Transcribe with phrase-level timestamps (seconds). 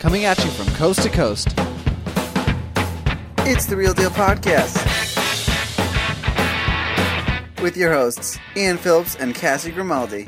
[0.00, 1.48] Coming at you from coast to coast.
[3.40, 4.74] It's the Real Deal Podcast.
[7.62, 10.26] With your hosts, Ian Phillips and Cassie Grimaldi.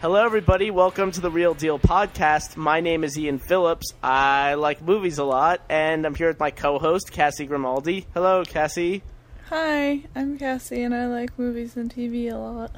[0.00, 0.72] Hello, everybody.
[0.72, 2.56] Welcome to the Real Deal Podcast.
[2.56, 3.94] My name is Ian Phillips.
[4.02, 8.08] I like movies a lot, and I'm here with my co host, Cassie Grimaldi.
[8.14, 9.04] Hello, Cassie.
[9.50, 12.72] Hi, I'm Cassie, and I like movies and TV a lot.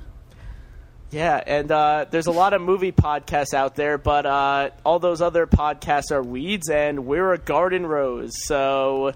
[1.12, 5.20] Yeah, and uh, there's a lot of movie podcasts out there, but uh, all those
[5.20, 8.30] other podcasts are weeds, and we're a garden rose.
[8.46, 9.12] So,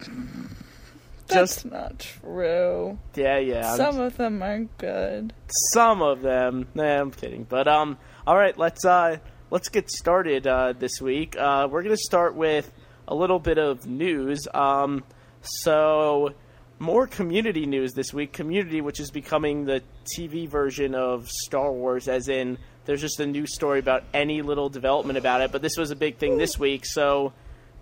[0.00, 2.98] That's just not true.
[3.14, 3.74] yeah, yeah.
[3.74, 5.32] Some of them are good.
[5.72, 6.68] some of them.
[6.74, 7.44] Nah, I'm kidding.
[7.44, 9.16] But um, all right, let's uh,
[9.50, 11.36] let's get started uh, this week.
[11.38, 12.70] Uh, we're gonna start with
[13.08, 14.46] a little bit of news.
[14.52, 15.04] Um,
[15.40, 16.34] so
[16.78, 18.32] more community news this week.
[18.32, 19.82] Community, which is becoming the
[20.16, 24.68] TV version of Star Wars, as in there's just a new story about any little
[24.68, 25.52] development about it.
[25.52, 26.84] But this was a big thing this week.
[26.84, 27.32] So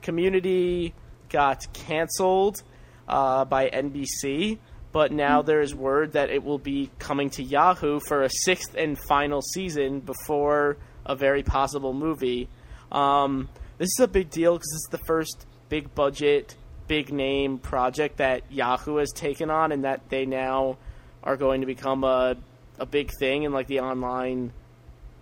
[0.02, 0.94] Community
[1.28, 2.62] got canceled
[3.08, 4.58] uh, by NBC,
[4.92, 8.74] but now there is word that it will be coming to Yahoo for a sixth
[8.76, 10.76] and final season before
[11.06, 12.48] a very possible movie.
[12.90, 13.48] Um,
[13.78, 16.56] this is a big deal because it's the first big budget,
[16.88, 20.78] big name project that Yahoo has taken on, and that they now
[21.22, 22.36] are going to become a
[22.78, 24.52] a big thing in like the online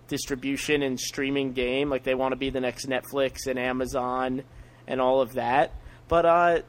[0.07, 1.89] distribution and streaming game.
[1.89, 4.43] Like they want to be the next Netflix and Amazon
[4.87, 5.73] and all of that.
[6.07, 6.59] But uh,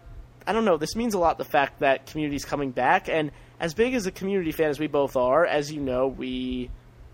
[0.47, 0.77] I don't know.
[0.77, 1.39] This means a lot.
[1.39, 4.87] The fact that Community's coming back, and as big as a Community fan as we
[4.87, 6.70] both are, as you know, we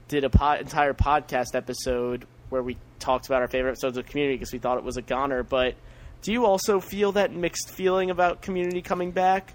[0.09, 4.37] did a po- entire podcast episode where we talked about our favorite episodes of Community
[4.37, 5.43] because we thought it was a goner.
[5.43, 5.75] But
[6.23, 9.55] do you also feel that mixed feeling about Community coming back?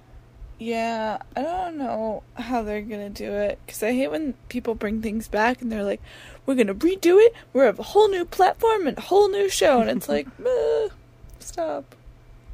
[0.60, 5.02] Yeah, I don't know how they're gonna do it because I hate when people bring
[5.02, 6.02] things back and they're like,
[6.46, 7.34] "We're gonna redo it.
[7.52, 10.28] We have a whole new platform and a whole new show," and it's like,
[11.40, 11.96] stop.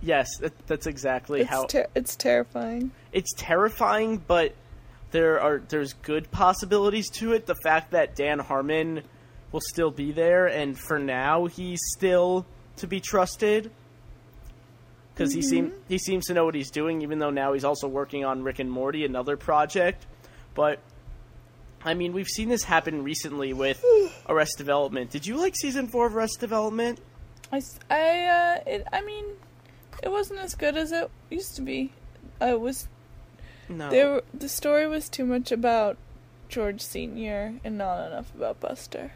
[0.01, 2.91] Yes, that, that's exactly It's how ter- it's terrifying.
[3.11, 4.55] it's terrifying, but
[5.11, 7.45] there are there's good possibilities to it.
[7.45, 9.03] The fact that Dan Harmon
[9.51, 12.45] will still be there, and for now he's still
[12.78, 13.72] to be trusted
[15.19, 17.02] because he seem he seems to know what he's doing.
[17.02, 20.06] Even though now he's also working on Rick and Morty, another project.
[20.56, 20.80] But
[21.84, 23.84] I mean, we've seen this happen recently with
[24.29, 25.09] Arrested Development.
[25.09, 27.00] Did you like season four of Arrested Development?
[27.52, 29.25] I, I, uh, it, I mean,
[30.03, 31.91] it wasn't as good as it used to be.
[32.40, 32.88] I was
[33.68, 33.90] No.
[33.90, 35.97] There, the story was too much about
[36.47, 39.13] George Senior and not enough about Buster.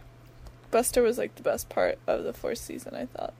[0.70, 3.34] Buster was like the best part of the fourth season, I thought.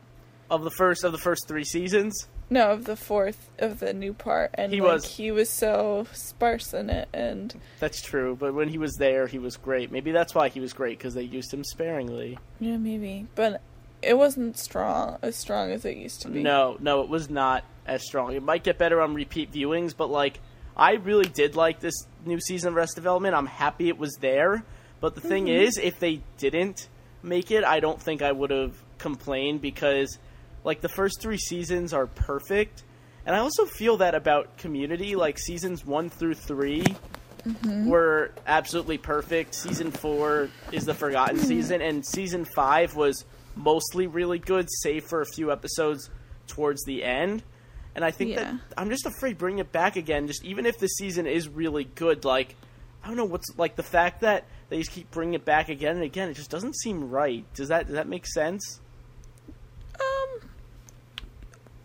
[0.50, 2.28] of the first of the first three seasons.
[2.54, 6.06] No, of the fourth of the new part, and He like, was- he was so
[6.14, 9.92] sparse in it, and That's true, but when he was there, he was great.
[9.92, 12.38] Maybe that's why he was great because they used him sparingly.
[12.60, 13.62] yeah, maybe, but
[14.04, 16.44] it wasn't strong as strong as it used to be.
[16.44, 18.36] No, no, it was not as strong.
[18.36, 20.40] It might get better on repeat viewings, but like
[20.78, 23.34] I really did like this new season of Rest Development.
[23.34, 24.64] I'm happy it was there.
[25.00, 25.64] But the thing mm-hmm.
[25.64, 26.88] is, if they didn't
[27.24, 30.20] make it, I don't think I would have complained because
[30.64, 32.84] like the first 3 seasons are perfect.
[33.26, 36.84] And I also feel that about Community, like seasons 1 through 3
[37.46, 37.90] mm-hmm.
[37.90, 39.56] were absolutely perfect.
[39.56, 41.48] Season 4 is the forgotten mm-hmm.
[41.48, 43.26] season and season 5 was
[43.56, 46.10] mostly really good save for a few episodes
[46.48, 47.44] towards the end.
[47.96, 48.44] And I think Yeah.
[48.44, 50.28] that I'm just afraid bringing it back again.
[50.28, 52.56] Just even if the season is really good, like
[53.04, 55.96] I don't know what's like the fact that they just keep bringing it back again
[55.96, 56.30] and again.
[56.30, 57.46] It just doesn't seem right.
[57.54, 58.80] Does that does that make sense?
[60.00, 60.50] Um,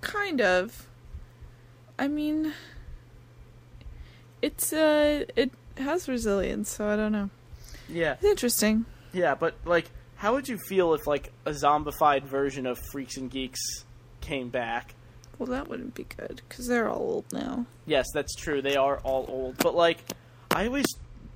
[0.08, 0.86] kind of.
[1.98, 2.52] I mean,
[4.42, 7.30] it's uh, it has resilience, so I don't know.
[7.88, 8.84] Yeah, It's interesting.
[9.12, 9.34] yeah.
[9.34, 13.60] But like, how would you feel if like a zombified version of Freaks and Geeks
[14.20, 14.94] came back?
[15.38, 17.66] Well, that wouldn't be good because they're all old now.
[17.86, 18.60] Yes, that's true.
[18.60, 19.98] They are all old, but like,
[20.50, 20.86] I always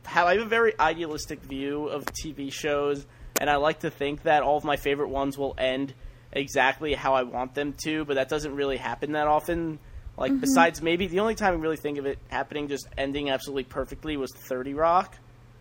[0.05, 3.07] have I have a very idealistic view of TV shows,
[3.41, 5.95] and I like to think that all of my favorite ones will end
[6.33, 8.05] exactly how I want them to.
[8.05, 9.79] But that doesn't really happen that often.
[10.17, 10.41] Like, mm-hmm.
[10.41, 14.17] besides maybe the only time I really think of it happening just ending absolutely perfectly
[14.17, 15.17] was Thirty Rock.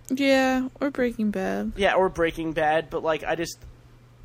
[0.09, 1.73] Yeah, or Breaking Bad.
[1.77, 3.57] Yeah, or Breaking Bad, but like I just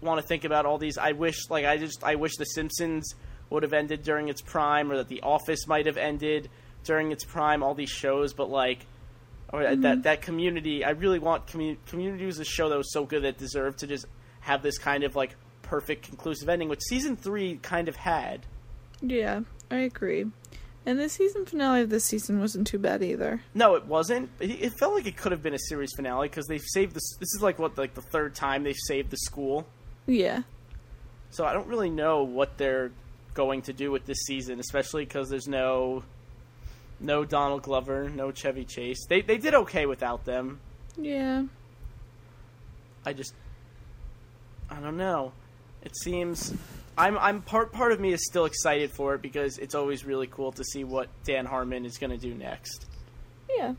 [0.00, 0.98] want to think about all these.
[0.98, 3.14] I wish, like I just, I wish The Simpsons
[3.50, 6.50] would have ended during its prime, or that The Office might have ended
[6.84, 7.62] during its prime.
[7.62, 8.84] All these shows, but like,
[9.52, 10.00] or that mm-hmm.
[10.02, 10.84] that Community.
[10.84, 11.80] I really want Community.
[11.86, 14.06] Community was a show that was so good that deserved to just
[14.40, 18.46] have this kind of like perfect conclusive ending, which season three kind of had.
[19.00, 19.40] Yeah,
[19.70, 20.26] I agree.
[20.86, 23.42] And the season finale of this season wasn't too bad either.
[23.54, 24.30] No, it wasn't.
[24.38, 27.16] It, felt like it could have been a series finale because they've saved this.
[27.18, 29.66] This is like what like the third time they've saved the school.
[30.06, 30.42] Yeah.
[31.30, 32.92] So I don't really know what they're
[33.34, 36.04] going to do with this season, especially because there's no
[37.00, 39.06] no Donald Glover, no Chevy Chase.
[39.08, 40.60] They they did okay without them.
[40.96, 41.44] Yeah.
[43.04, 43.34] I just
[44.70, 45.32] I don't know.
[45.86, 46.52] It seems
[46.98, 50.26] I'm I'm part part of me is still excited for it because it's always really
[50.26, 52.86] cool to see what Dan Harmon is going to do next.
[53.56, 53.74] Yeah.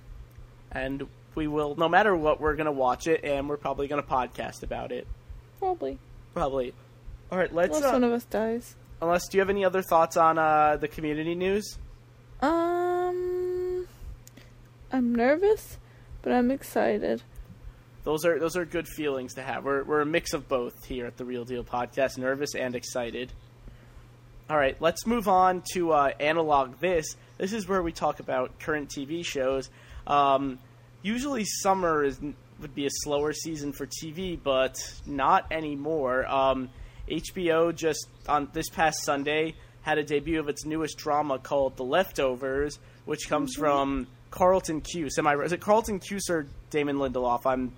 [0.71, 1.05] And
[1.35, 4.07] we will no matter what we're going to watch it and we're probably going to
[4.07, 5.05] podcast about it.
[5.59, 5.99] Probably.
[6.33, 6.73] Probably.
[7.29, 8.75] All right, let's Unless uh, one of us dies.
[9.01, 11.77] unless do you have any other thoughts on uh, the community news?
[12.41, 13.85] Um,
[14.93, 15.77] I'm nervous,
[16.21, 17.23] but I'm excited.
[18.07, 19.65] Those are those are good feelings to have.
[19.65, 23.33] We're we're a mix of both here at the Real Deal podcast, nervous and excited.
[24.49, 27.17] All right, let's move on to uh, analog this.
[27.37, 29.69] This is where we talk about current TV shows.
[30.07, 30.57] Um,
[31.01, 32.17] usually, summer is
[32.61, 36.25] would be a slower season for TV, but not anymore.
[36.27, 36.69] Um,
[37.09, 41.83] HBO just on this past Sunday had a debut of its newest drama called The
[41.83, 45.19] Leftovers, which comes from Carlton Cuse.
[45.19, 47.45] Am I is it Carlton Cuse or Damon Lindelof?
[47.45, 47.73] I'm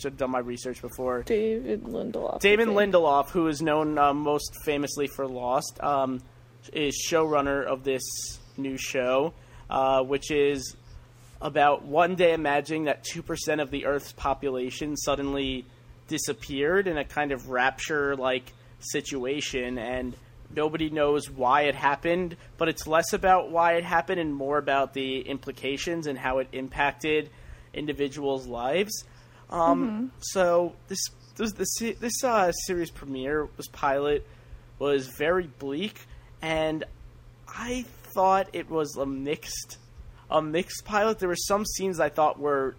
[0.00, 1.22] should have done my research before.
[1.22, 2.40] David Lindelof.
[2.40, 2.68] David.
[2.68, 6.20] Lindelof, who is known um, most famously for Lost, um,
[6.72, 8.02] is showrunner of this
[8.56, 9.32] new show,
[9.68, 10.76] uh, which is
[11.40, 15.64] about one day imagining that 2% of the Earth's population suddenly
[16.08, 20.14] disappeared in a kind of rapture like situation, and
[20.54, 24.92] nobody knows why it happened, but it's less about why it happened and more about
[24.92, 27.30] the implications and how it impacted
[27.72, 29.04] individuals' lives.
[29.50, 31.00] Um, So this
[31.36, 34.26] this this, this uh, series premiere, was pilot,
[34.78, 36.06] was very bleak,
[36.40, 36.84] and
[37.48, 39.78] I thought it was a mixed
[40.30, 41.18] a mixed pilot.
[41.18, 42.76] There were some scenes I thought were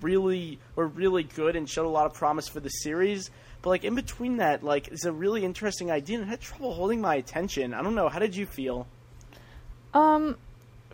[0.00, 3.30] really were really good and showed a lot of promise for the series.
[3.62, 6.74] But like in between that, like it's a really interesting idea, and I had trouble
[6.74, 7.74] holding my attention.
[7.74, 8.08] I don't know.
[8.08, 8.86] How did you feel?
[9.94, 10.36] Um,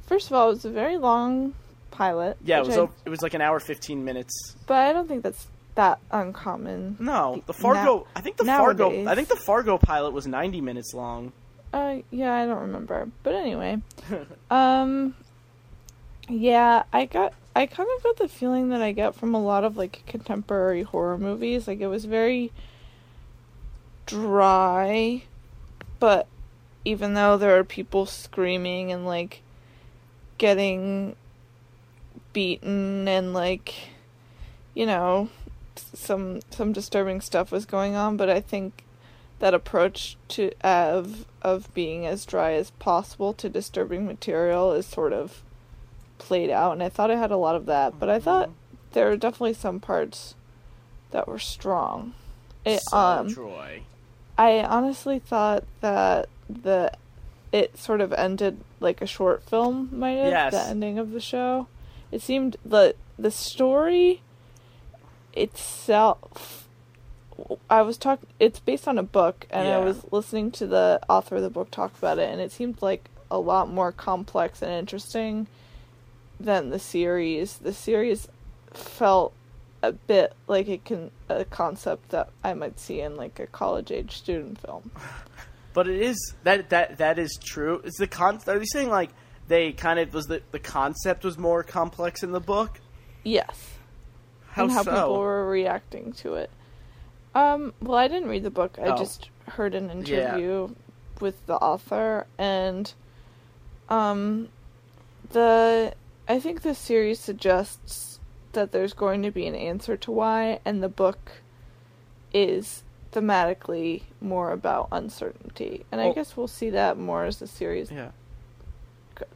[0.06, 1.54] first of all, it was a very long
[1.92, 2.36] pilot.
[2.44, 2.76] Yeah, it was.
[2.76, 4.56] I- it was like an hour fifteen minutes.
[4.66, 5.46] but I don't think that's
[5.76, 6.96] that uncommon.
[6.98, 8.06] No, the Fargo.
[8.16, 8.78] I think the nowadays.
[8.78, 9.08] Fargo.
[9.10, 11.32] I think the Fargo pilot was ninety minutes long.
[11.72, 13.08] Uh, yeah, I don't remember.
[13.22, 13.78] But anyway,
[14.50, 15.14] um,
[16.28, 19.64] yeah, I got, I kind of got the feeling that I get from a lot
[19.64, 21.66] of like contemporary horror movies.
[21.66, 22.52] Like it was very
[24.06, 25.22] dry,
[25.98, 26.26] but
[26.84, 29.40] even though there are people screaming and like
[30.38, 31.14] getting
[32.32, 33.74] beaten and like,
[34.74, 35.28] you know,
[35.76, 38.84] some some disturbing stuff was going on, but I think
[39.38, 45.12] that approach to of of being as dry as possible to disturbing material is sort
[45.12, 45.42] of
[46.18, 48.50] played out and I thought i had a lot of that, but I thought
[48.92, 50.34] there were definitely some parts
[51.10, 52.14] that were strong.
[52.64, 53.82] It so um Troy.
[54.38, 56.92] I honestly thought that the
[57.50, 60.52] it sort of ended like a short film might have Yes.
[60.52, 61.66] the ending of the show.
[62.12, 64.22] It seemed the the story
[65.32, 66.68] itself
[67.68, 71.36] I was talking it's based on a book and I was listening to the author
[71.36, 74.70] of the book talk about it and it seemed like a lot more complex and
[74.70, 75.46] interesting
[76.38, 77.56] than the series.
[77.58, 78.28] The series
[78.72, 79.32] felt
[79.82, 83.90] a bit like it can a concept that I might see in like a college
[83.90, 84.90] age student film.
[85.74, 87.80] But it is that that that is true.
[87.84, 88.38] Is the con?
[88.46, 89.10] Are you saying like
[89.52, 92.80] they kind of was the the concept was more complex in the book?
[93.22, 93.74] Yes.
[94.48, 94.90] How, and how so?
[94.90, 96.50] people were reacting to it.
[97.34, 98.78] Um, well, I didn't read the book.
[98.78, 98.96] I Oh.
[98.96, 100.74] just heard an interview
[101.20, 102.92] with the author, and
[103.90, 104.48] um,
[105.30, 105.94] the
[106.28, 108.20] I think the series suggests
[108.52, 111.42] that there's going to be an answer to why, and the book
[112.32, 115.84] is thematically more about uncertainty.
[115.92, 118.12] And I guess we'll see that more as the series yeah.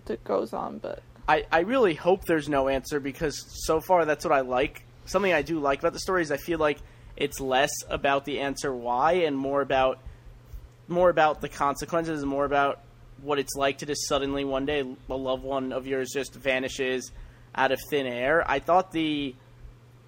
[0.06, 0.78] That goes on.
[0.78, 4.84] But I, I really hope there's no answer because so far that's what I like.
[5.06, 6.78] Something I do like about the story is I feel like
[7.16, 9.98] it's less about the answer why and more about
[10.88, 12.80] more about the consequences and more about
[13.22, 17.10] what it's like to just suddenly one day a loved one of yours just vanishes
[17.54, 18.48] out of thin air.
[18.48, 19.34] I thought the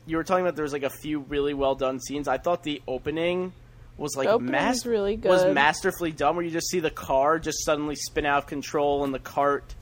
[0.06, 2.28] you were talking about there was like a few really well done scenes.
[2.28, 3.52] I thought the opening
[3.98, 7.94] was like mas- really was masterfully done where you just see the car just suddenly
[7.96, 9.74] spin out of control and the cart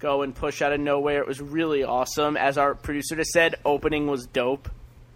[0.00, 1.20] go and push out of nowhere.
[1.20, 2.36] It was really awesome.
[2.36, 4.68] As our producer just said, opening was dope.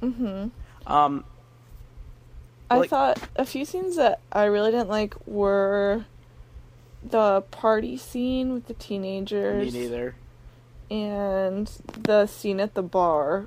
[0.02, 0.48] Mm-hmm.
[0.92, 1.24] Um,
[2.70, 6.04] I Like- thought a few scenes that I really didn't like were
[7.02, 9.72] the party scene with the teenagers.
[9.72, 10.14] me neither.
[10.90, 11.66] and
[12.02, 13.46] the scene at the bar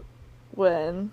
[0.52, 1.12] when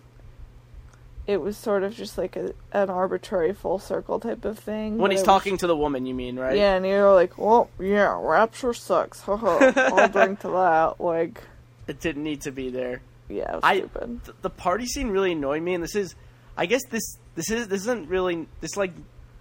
[1.27, 4.99] it was sort of just like a, an arbitrary full circle type of thing.
[4.99, 6.57] When he's was- talking to the woman, you mean, right?
[6.57, 9.27] Yeah, and you're like, well, yeah, Rapture sucks.
[9.29, 10.97] I'll drink to that.
[11.01, 11.43] Like,
[11.89, 13.01] It didn't need to be there.
[13.29, 14.21] yeah, it was I stupid.
[14.25, 16.15] th- the party scene really annoyed me, and this is,
[16.57, 18.93] I guess this this is this isn't really this like,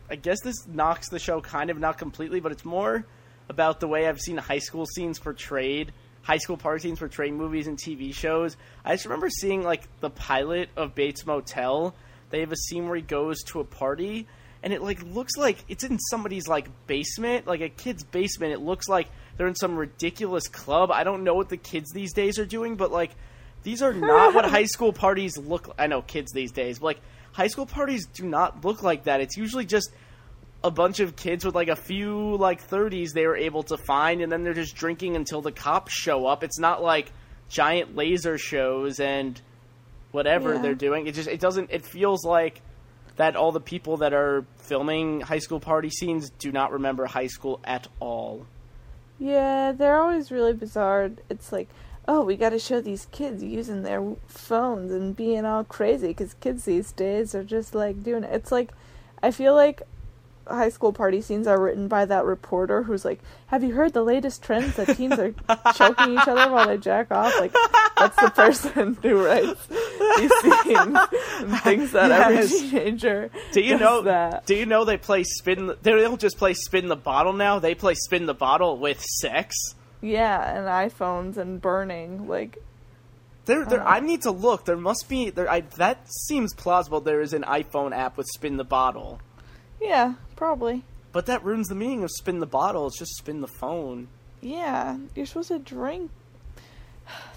[0.10, 3.06] I guess this knocks the show kind of not completely, but it's more
[3.50, 5.92] about the way I've seen high school scenes portrayed,
[6.24, 8.58] high school party scenes portrayed in movies and TV shows.
[8.84, 11.94] I just remember seeing like the pilot of Bates Motel.
[12.32, 14.28] They have a scene where he goes to a party.
[14.64, 18.54] And it like looks like it's in somebody's like basement, like a kid's basement.
[18.54, 20.90] It looks like they're in some ridiculous club.
[20.90, 23.12] I don't know what the kids these days are doing, but like
[23.64, 25.76] these are not what high school parties look.
[25.78, 27.02] I know kids these days, but like
[27.34, 29.20] high school parties do not look like that.
[29.20, 29.92] It's usually just
[30.64, 34.22] a bunch of kids with like a few like 30s they were able to find,
[34.22, 36.44] and then they're just drinking until the cops show up.
[36.44, 37.12] It's not like
[37.50, 39.40] giant laser shows and
[40.12, 40.62] whatever Yeah.
[40.62, 41.08] they're doing.
[41.08, 41.70] It just it doesn't.
[41.72, 42.62] It feels like
[43.18, 47.28] that all the people that are filming high school party scenes do not remember high
[47.28, 48.46] school at all.
[49.20, 51.12] Yeah, they're always really bizarre.
[51.30, 51.70] It's like,
[52.08, 56.34] oh, we got to show these kids using their phones and being all crazy because
[56.36, 58.32] kids these days are just like doing it.
[58.34, 58.72] It's like,
[59.22, 59.84] I feel like
[60.48, 64.04] high school party scenes are written by that reporter who's like, have you heard the
[64.04, 65.34] latest trends that teens are
[65.74, 67.34] choking each other while they jack off?
[67.40, 67.54] Like,
[67.98, 70.98] that's the person who writes these scenes
[71.40, 72.60] and thinks that every Yes.
[72.60, 74.46] teenager Do you know that.
[74.46, 75.68] Do you know they play spin?
[75.68, 77.60] the- They don't just play spin the bottle now.
[77.60, 79.56] They play spin the bottle with sex.
[80.02, 82.28] Yeah, and iPhones and burning.
[82.28, 82.58] Like,
[83.46, 83.82] There, there.
[83.82, 83.86] Oh.
[83.86, 84.66] I need to look.
[84.66, 85.30] There must be.
[85.30, 85.50] There.
[85.50, 87.00] I, that seems plausible.
[87.00, 89.22] There is an iPhone app with spin the bottle,
[89.82, 90.84] yeah, probably.
[91.12, 92.88] but that ruins the meaning of spin the bottle.
[92.88, 94.08] It's just spin the phone.
[94.42, 96.12] Yeah, you're supposed to drink.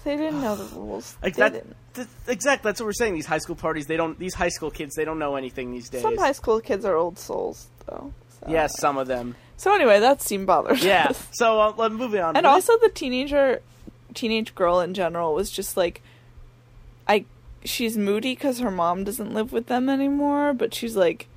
[0.03, 1.17] They didn't know the rules.
[1.21, 1.53] Like they that.
[1.53, 1.75] didn't.
[1.93, 2.69] th- exactly.
[2.69, 3.13] That's what we're saying.
[3.15, 3.85] These high school parties.
[3.87, 4.17] They don't.
[4.17, 4.95] These high school kids.
[4.95, 6.01] They don't know anything these days.
[6.01, 8.13] Some high school kids are old souls, though.
[8.39, 8.47] So.
[8.49, 9.35] yeah, some of them.
[9.57, 11.11] So anyway, that scene bothers Yeah.
[11.31, 12.37] So uh, let moving on.
[12.37, 13.61] And also the teenager,
[14.13, 16.01] teenage girl in general was just like,
[17.07, 17.25] I,
[17.65, 21.27] she's moody because her mom doesn't live with them anymore, but she's like,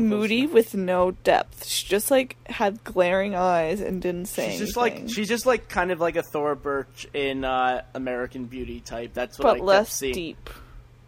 [0.00, 1.66] moody with no depth.
[1.66, 5.68] She just like had glaring eyes and didn't say She's just like she's just like
[5.68, 9.12] kind of like a Thora Birch in uh, American Beauty type.
[9.14, 10.50] That's what I but kept less deep.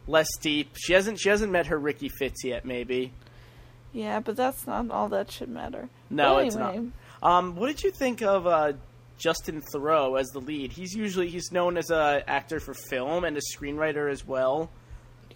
[0.06, 0.76] less deep.
[0.76, 2.64] She hasn't she hasn't met her Ricky Fitts yet.
[2.64, 3.12] Maybe
[3.92, 5.88] Yeah, but that's not all that should matter.
[6.11, 6.76] no, But it's not.
[7.22, 8.72] Um, what did you think of uh,
[9.18, 10.72] Justin Theroux as the lead?
[10.72, 14.70] He's usually he's known as a actor for film and a screenwriter as well.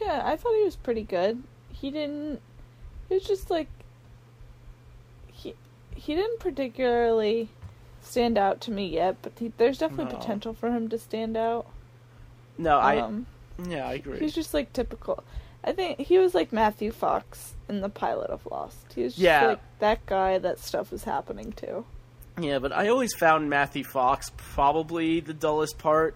[0.00, 1.42] Yeah, I thought he was pretty good.
[1.72, 2.40] He didn't.
[3.08, 3.68] He was just like.
[5.32, 5.54] He
[5.94, 7.48] he didn't particularly
[8.02, 10.18] stand out to me yet, but he, there's definitely No.
[10.18, 11.66] potential for him to stand out.
[12.58, 13.26] No, I Um,
[13.68, 14.18] yeah I agree.
[14.18, 15.24] he's just like typical.
[15.64, 18.92] I think he was like Matthew Fox in the pilot of Lost.
[18.94, 19.46] He was just Yeah.
[19.48, 21.84] like that guy that stuff was happening to.
[22.38, 26.14] Yeah, but I always found Matthew Fox probably the dullest part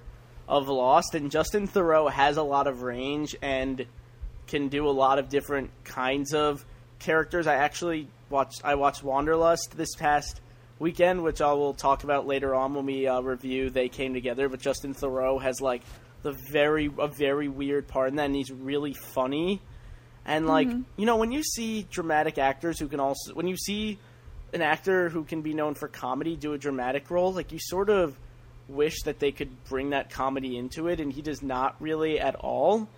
[0.49, 3.87] of Lost, and Justin Theroux has a lot of range and
[4.47, 6.64] can do a lot of different kinds of
[7.00, 7.47] characters.
[7.47, 10.40] I actually watched I watched Wanderlust this past
[10.78, 14.49] weekend, which I will talk about later on when we uh, review They Came Together.
[14.49, 15.83] But Justin Theroux has like
[16.23, 19.61] the very a very weird part in that, and he's really funny.
[20.25, 23.99] And like you know, when you see dramatic actors who can also when you see
[24.52, 27.88] an actor who can be known for comedy do a dramatic role, like you sort
[27.88, 28.16] of
[28.69, 32.37] wish that they could bring that comedy into it, and he does not really at
[32.37, 32.88] all.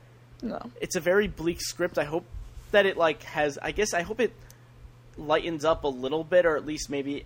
[0.42, 0.60] No.
[0.80, 1.98] It's a very bleak script.
[1.98, 2.26] I hope
[2.72, 3.58] that it like has.
[3.60, 4.32] I guess I hope it
[5.16, 7.24] lightens up a little bit, or at least maybe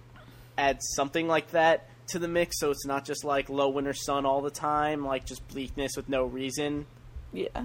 [0.59, 4.25] adds something like that to the mix, so it's not just like low winter sun
[4.25, 6.87] all the time, like just bleakness with no reason
[7.33, 7.65] Yeah.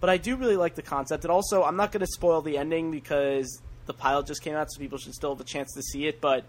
[0.00, 1.24] but I do really like the concept.
[1.24, 4.70] And also, I'm not going to spoil the ending because the pilot just came out,
[4.72, 6.20] so people should still have a chance to see it.
[6.20, 6.44] But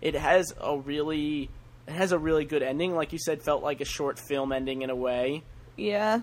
[0.00, 1.50] it has a really,
[1.88, 2.94] it has a really good ending.
[2.94, 5.42] Like you said, felt like a short film ending in a way.
[5.76, 6.20] Yeah.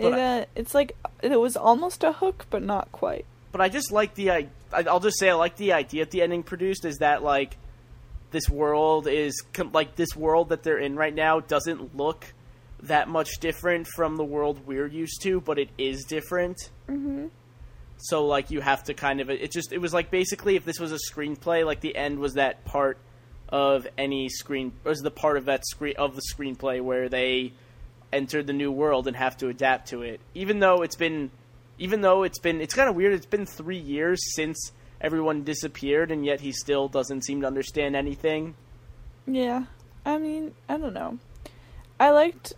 [0.00, 3.26] But It, uh, it's like it was almost a hook, but not quite.
[3.52, 6.22] But I just like the, I, I'll just say I like the idea that the
[6.22, 7.56] ending produced is that like
[8.30, 12.32] this world is com- like this world that they're in right now doesn't look
[12.84, 16.70] that much different from the world we're used to, but it is different.
[16.88, 17.26] Mm-hmm.
[17.98, 20.78] So like you have to kind of it just it was like basically if this
[20.80, 22.98] was a screenplay, like the end was that part
[23.48, 27.52] of any screen was the part of that screen of the screenplay where they
[28.12, 30.20] enter the new world and have to adapt to it.
[30.34, 31.30] Even though it's been
[31.78, 36.10] even though it's been it's kind of weird, it's been 3 years since everyone disappeared
[36.10, 38.54] and yet he still doesn't seem to understand anything.
[39.26, 39.64] Yeah.
[40.04, 41.18] I mean, I don't know.
[41.98, 42.54] I liked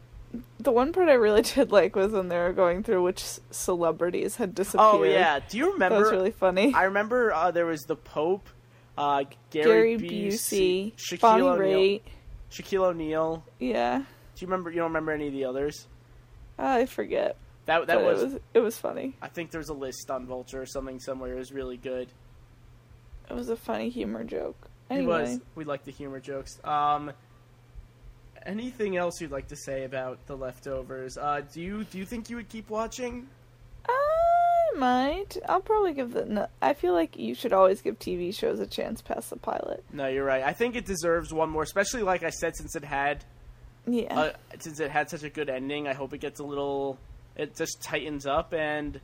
[0.61, 4.37] the one part I really did like was when they were going through which celebrities
[4.37, 4.94] had disappeared.
[4.94, 5.97] Oh yeah, do you remember?
[5.97, 6.73] that was really funny.
[6.75, 8.49] I remember uh, there was the Pope,
[8.97, 11.78] uh, Gary Gary, Busey, Shaquille Bonnie O'Neal.
[11.78, 12.02] Raitt.
[12.50, 13.44] Shaquille O'Neal.
[13.59, 14.02] Yeah,
[14.42, 14.70] Do you remember?
[14.70, 15.87] You don't remember any of the others?
[16.58, 17.37] I forget.
[17.66, 19.14] That that was, it was it was funny.
[19.22, 21.32] I think there's a list on Vulture or something somewhere.
[21.32, 22.08] It was really good.
[23.30, 24.56] It was a funny humor joke.
[24.90, 25.38] It was.
[25.54, 26.58] We like the humor jokes.
[26.64, 27.12] Um,
[28.44, 31.16] anything else you'd like to say about the leftovers?
[31.16, 33.28] Uh, do you do you think you would keep watching?
[33.88, 35.37] I might.
[35.49, 36.25] I'll probably give the.
[36.25, 39.84] No, I feel like you should always give TV shows a chance past the pilot.
[39.92, 40.42] No, you're right.
[40.42, 43.25] I think it deserves one more, especially like I said, since it had
[43.86, 44.18] Yeah.
[44.18, 45.88] uh, since it had such a good ending.
[45.88, 46.98] I hope it gets a little.
[47.36, 49.00] It just tightens up and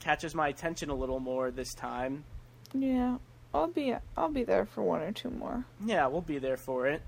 [0.00, 2.24] catches my attention a little more this time.
[2.72, 3.18] yeah.
[3.54, 5.64] I'll be I'll be there for one or two more.
[5.82, 7.00] Yeah, we'll be there for it.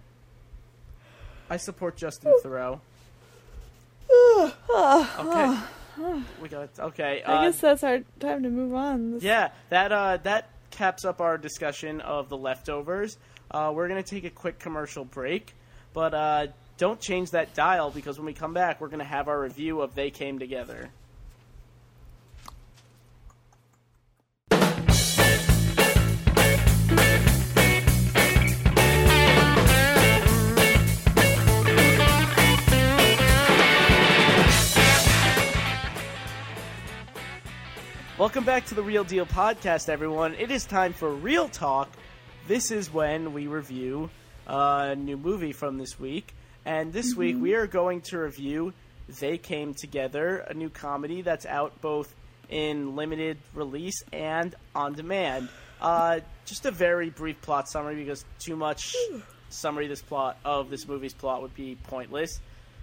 [1.51, 2.81] I support Justin Theroux.
[4.71, 5.59] Okay.
[6.41, 7.23] We got okay.
[7.27, 9.19] I uh, guess that's our time to move on.
[9.21, 13.19] Yeah, that uh, that caps up our discussion of the leftovers.
[13.51, 15.57] Uh, we're gonna take a quick commercial break,
[15.93, 19.41] but uh, don't change that dial because when we come back, we're gonna have our
[19.41, 20.91] review of They Came Together.
[38.19, 40.35] Welcome back to the Real Deal Podcast, everyone.
[40.35, 41.89] It is time for Real Talk.
[42.49, 44.11] This is when we review
[44.49, 46.35] a new movie from this week.
[46.65, 48.73] And this week we are going to review
[49.21, 52.15] They Came Together, a new comedy that's out both
[52.49, 55.49] in limited release and on demand.
[55.81, 58.95] Uh, just a very brief plot summary because too much
[59.51, 62.41] summary of this plot of this movie's plot would be pointless.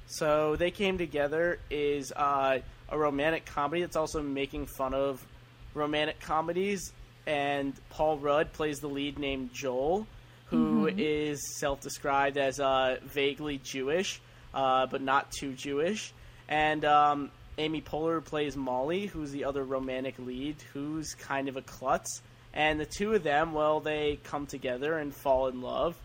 [0.08, 5.26] So they came together is uh, a romantic comedy that's also making fun of
[5.74, 6.94] romantic comedies,
[7.26, 10.08] and Paul Rudd plays the lead named Joel,
[10.46, 14.22] who is self-described as uh, vaguely Jewish,
[14.54, 16.14] uh, but not too Jewish,
[16.48, 21.62] and um, Amy Poehler plays Molly, who's the other romantic lead, who's kind of a
[21.62, 22.22] klutz,
[22.54, 25.96] and the two of them, well, they come together and fall in love.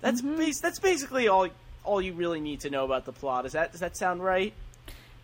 [0.00, 1.48] That's bas- that's basically all
[1.84, 3.46] all you really need to know about the plot.
[3.46, 4.52] Is that does that sound right?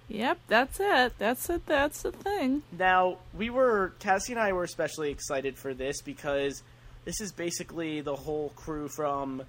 [0.08, 1.14] Yep, that's it.
[1.18, 1.66] That's it.
[1.66, 2.62] That's the thing.
[2.76, 6.62] Now we were Cassie and I were especially excited for this because
[7.04, 9.42] this is basically the whole crew from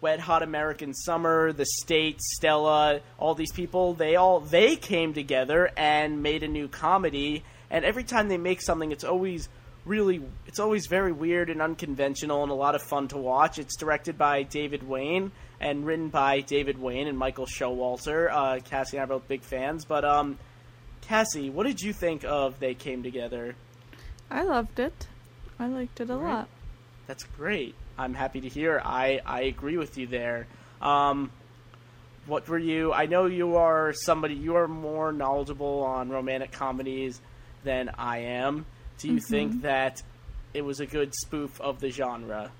[0.00, 3.94] Wet Hot American Summer, The State, Stella, all these people.
[3.94, 7.42] They all they came together and made a new comedy.
[7.70, 9.48] And every time they make something, it's always
[9.84, 13.58] really it's always very weird and unconventional and a lot of fun to watch.
[13.58, 18.30] It's directed by David Wain and written by David Wain and Michael Showalter.
[18.30, 20.38] Uh, Cassie and I are both big fans, but um,
[21.02, 23.54] Cassie, what did you think of They Came Together?
[24.30, 25.06] I loved it.
[25.58, 26.32] I liked it a Right.
[26.34, 26.48] lot.
[27.06, 27.74] That's great.
[27.98, 28.80] I'm happy to hear.
[28.84, 30.46] I, I agree with you there.
[30.80, 31.30] Um,
[32.26, 32.92] what were you?
[32.92, 34.34] I know you are somebody.
[34.34, 37.20] You are more knowledgeable on romantic comedies
[37.64, 38.64] than I am.
[38.98, 40.02] Do you think that
[40.54, 42.50] it was a good spoof of the genre?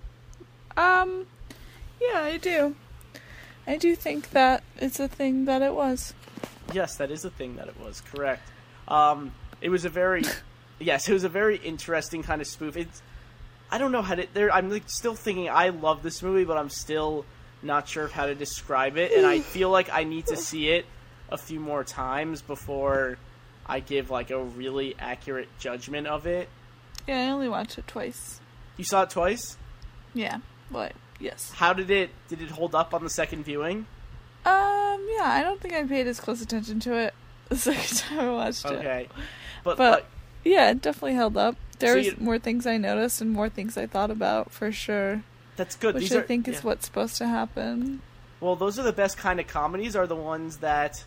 [0.76, 1.26] Um,
[2.00, 2.74] yeah, I do.
[3.66, 6.12] I do think that it's a thing that it was.
[6.72, 8.02] Yes, that is a thing that it was.
[8.02, 8.42] Correct.
[8.88, 10.24] Um, it was a very,
[10.78, 12.76] yes, it was a very interesting kind of spoof.
[12.76, 13.00] It's,
[13.70, 14.26] I don't know how to.
[14.34, 15.48] There, I'm like still thinking.
[15.48, 17.24] I love this movie, but I'm still
[17.62, 20.68] not sure of how to describe it, and I feel like I need to see
[20.70, 20.86] it
[21.30, 23.18] a few more times before
[23.66, 26.48] I give like a really accurate judgment of it.
[27.08, 28.40] Yeah, I only watched it twice.
[28.76, 29.56] You saw it twice.
[30.14, 30.38] Yeah,
[30.70, 31.52] but yes.
[31.52, 32.10] How did it?
[32.28, 33.86] Did it hold up on the second viewing?
[34.46, 37.14] Um, yeah, I don't think I paid as close attention to it
[37.48, 38.72] the second time I watched it.
[38.72, 39.08] Okay,
[39.64, 40.06] but, But like,
[40.44, 41.56] yeah, it definitely held up.
[41.78, 45.22] There was more things I noticed and more things I thought about for sure,
[45.56, 45.94] that's good.
[45.94, 46.60] which These I are, think is yeah.
[46.62, 48.02] what's supposed to happen.
[48.40, 49.96] Well, those are the best kind of comedies.
[49.96, 51.04] Are the ones that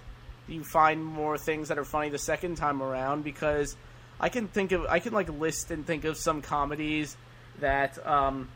[0.47, 3.23] you find more things that are funny the second time around.
[3.23, 3.75] Because
[4.19, 7.17] I can think of, I can like list and think of some comedies
[7.59, 8.49] that um,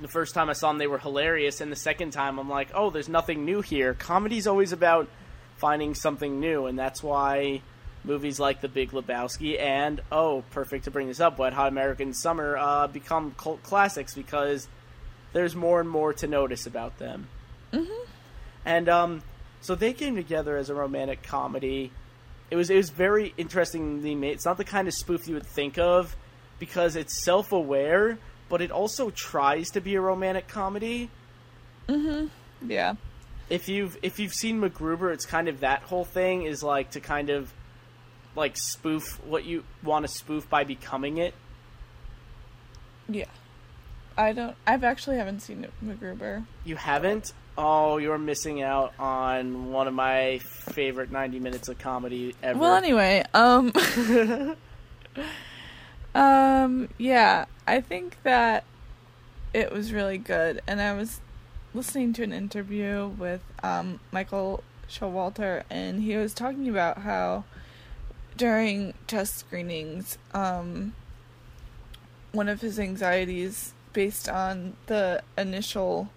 [0.00, 2.70] the first time I saw them they were hilarious, and the second time I'm like,
[2.74, 3.94] oh, there's nothing new here.
[3.94, 5.08] Comedy's always about
[5.56, 7.62] finding something new, and that's why
[8.04, 12.12] movies like The Big Lebowski and oh, perfect to bring this up, Wet Hot American
[12.14, 14.68] Summer uh, become cult classics because
[15.32, 17.28] there's more and more to notice about them.
[18.64, 19.22] And um,
[19.60, 21.90] so they came together as a romantic comedy.
[22.50, 24.32] It was it was very interestingly made.
[24.32, 26.14] It's not the kind of spoof you would think of
[26.58, 31.10] because it's self aware, but it also tries to be a romantic comedy.
[31.88, 32.28] Mhm.
[32.66, 32.94] Yeah.
[33.48, 37.00] if you've if you've seen MacGruber, it's kind of that whole thing is like to
[37.00, 37.52] kind of
[38.36, 41.34] like spoof what you want to spoof by becoming it.
[43.08, 43.26] Yeah.
[44.16, 44.56] I don't.
[44.66, 46.44] I've actually haven't seen MacGruber.
[46.64, 47.32] You haven't?
[47.56, 52.58] Oh, you're missing out on one of my favorite 90 minutes of comedy ever.
[52.58, 53.72] Well, anyway, um,
[56.14, 58.64] um, yeah, I think that
[59.52, 61.20] it was really good, and I was
[61.74, 67.44] listening to an interview with um Michael Showalter, and he was talking about how
[68.40, 70.94] during test screenings, um,
[72.32, 76.08] one of his anxieties based on the initial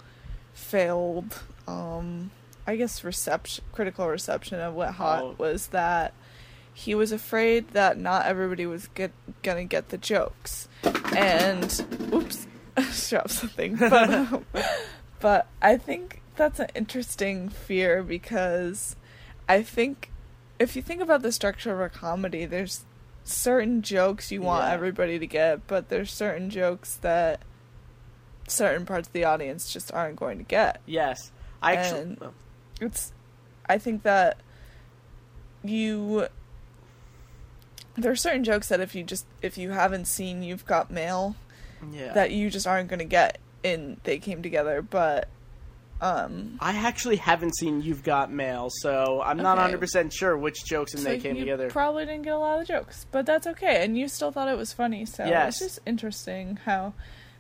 [0.54, 2.30] failed um
[2.66, 5.36] I guess reception critical reception of Wet Hot Oh.
[5.38, 6.14] was that
[6.74, 10.70] he was afraid that not everybody was get, gonna get the jokes.
[11.16, 12.48] And oops,
[13.10, 13.76] drop something.
[13.90, 14.46] But um,
[15.20, 18.96] but I think that's an interesting fear because
[19.50, 20.10] I think
[20.60, 22.86] if you think about the structure of a comedy, there's
[23.24, 24.74] certain jokes you want Yeah.
[24.74, 27.42] everybody to get, but there's certain jokes that
[28.48, 30.82] certain parts of the audience just aren't going to get.
[30.86, 31.32] yes.
[31.62, 32.18] I actually And-
[32.82, 33.14] It's
[33.70, 34.38] I think that
[35.64, 36.28] you
[37.96, 41.36] there are certain jokes that if you just if you haven't seen You've Got Mail
[41.92, 42.12] yeah.
[42.14, 45.30] that you just aren't going to get in They Came Together, but
[46.02, 49.78] um I actually haven't seen You've Got Mail, so I'm not Okay.
[49.78, 51.70] 100% sure which jokes and so they came you together.
[51.70, 54.58] probably didn't get a lot of jokes, but that's okay and you still thought it
[54.58, 55.62] was funny, so Yes.
[55.62, 56.94] it's just interesting how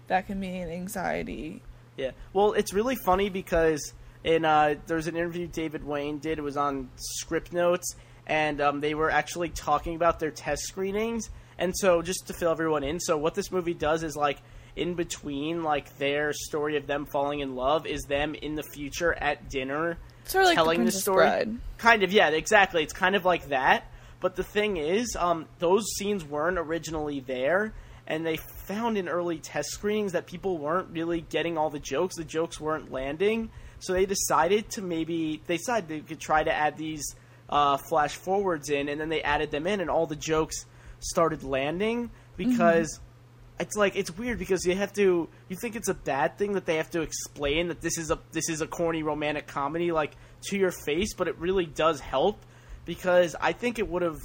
[0.07, 1.61] that can be an anxiety.
[1.97, 2.11] Yeah.
[2.33, 6.39] Well, it's really funny because in uh, there's an interview David Wain did.
[6.39, 11.29] It was on Script Notes, and um, they were actually talking about their test screenings.
[11.57, 14.39] And so, just to fill everyone in, so what this movie does is like
[14.75, 19.13] in between like their story of them falling in love is them in the future
[19.13, 21.25] at dinner Sort of like telling the, the, story.
[21.25, 21.57] Bride.
[21.77, 22.83] Kind of, yeah, exactly.
[22.83, 23.85] It's kind of like that.
[24.19, 27.73] But the thing is, um, those scenes weren't originally there,
[28.07, 32.15] and they found in early test screenings that people weren't really getting all the jokes.
[32.15, 36.53] The jokes weren't landing, so they decided to maybe they decided they could try to
[36.53, 37.15] add these
[37.49, 40.65] uh, flash forwards in, and then they added them in, and all the jokes
[40.99, 43.01] started landing because
[43.63, 46.65] it's like it's weird because you have to you think it's a bad thing that
[46.65, 50.11] they have to explain that this is a this is a corny romantic comedy like
[50.49, 52.37] to your face but it really does help
[52.85, 54.19] because i think it would have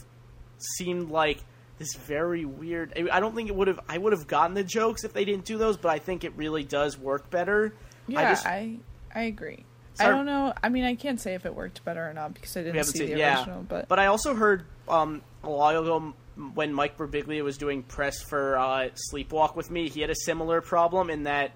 [0.59, 1.39] seemed like
[1.79, 4.65] this very weird I- i don't think it would have i would have gotten the
[4.65, 7.73] jokes if they didn't do those but i think it really does work better
[8.09, 9.65] Yeah, i I just I, agree.
[10.01, 10.53] I don't know.
[10.63, 12.99] I mean, I can't say if it worked better or not because I didn't see
[13.01, 13.65] seen the yeah original.
[13.69, 16.15] But, but i also heard um a while ago
[16.55, 20.61] when mike Birbiglia was doing press for uh, sleepwalk with me he had a similar
[20.61, 21.53] problem in that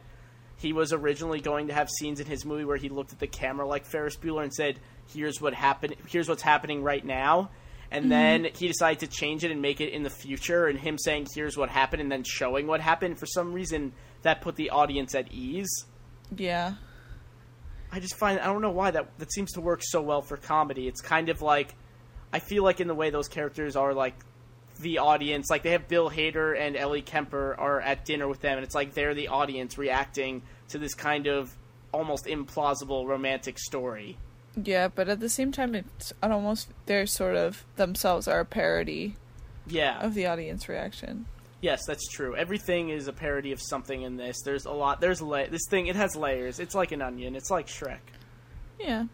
[0.63, 3.27] he was originally going to have scenes in his movie where he looked at the
[3.27, 4.79] camera like Ferris Bueller and said,
[5.13, 5.97] "Here's what happened.
[6.07, 7.51] Here's what's happening right now."
[7.91, 10.99] And then he decided to change it and make it in the future, and him
[10.99, 13.19] saying, "Here's what happened," and then showing what happened.
[13.19, 13.93] For some reason,
[14.23, 15.85] that put the audience at ease.
[16.35, 16.75] yeah,
[17.91, 20.37] I just find I don't know why that that seems to work so well for
[20.37, 20.87] comedy.
[20.87, 21.75] It's kind of like
[22.33, 24.15] I feel like in the way those characters are like
[24.81, 28.57] the audience, like they have Bill Hader and Ellie Kemper are at dinner with them,
[28.59, 31.55] and it's like they're the audience reacting to this kind of
[31.93, 34.17] almost implausible romantic story.
[34.57, 34.89] yeah.
[34.89, 39.17] But at the same time, it's almost they're sort of themselves are a parody
[39.67, 40.01] Yeah.
[40.01, 41.27] of the audience reaction.
[41.61, 42.35] Yes, that's true.
[42.35, 44.43] Everything is a parody of something in this.
[44.43, 45.01] There's a lot.
[45.01, 45.87] There's la- this thing.
[45.87, 46.59] It has layers.
[46.59, 47.37] It's like an onion.
[47.37, 48.01] It's like Shrek.
[48.81, 49.09] Yeah, and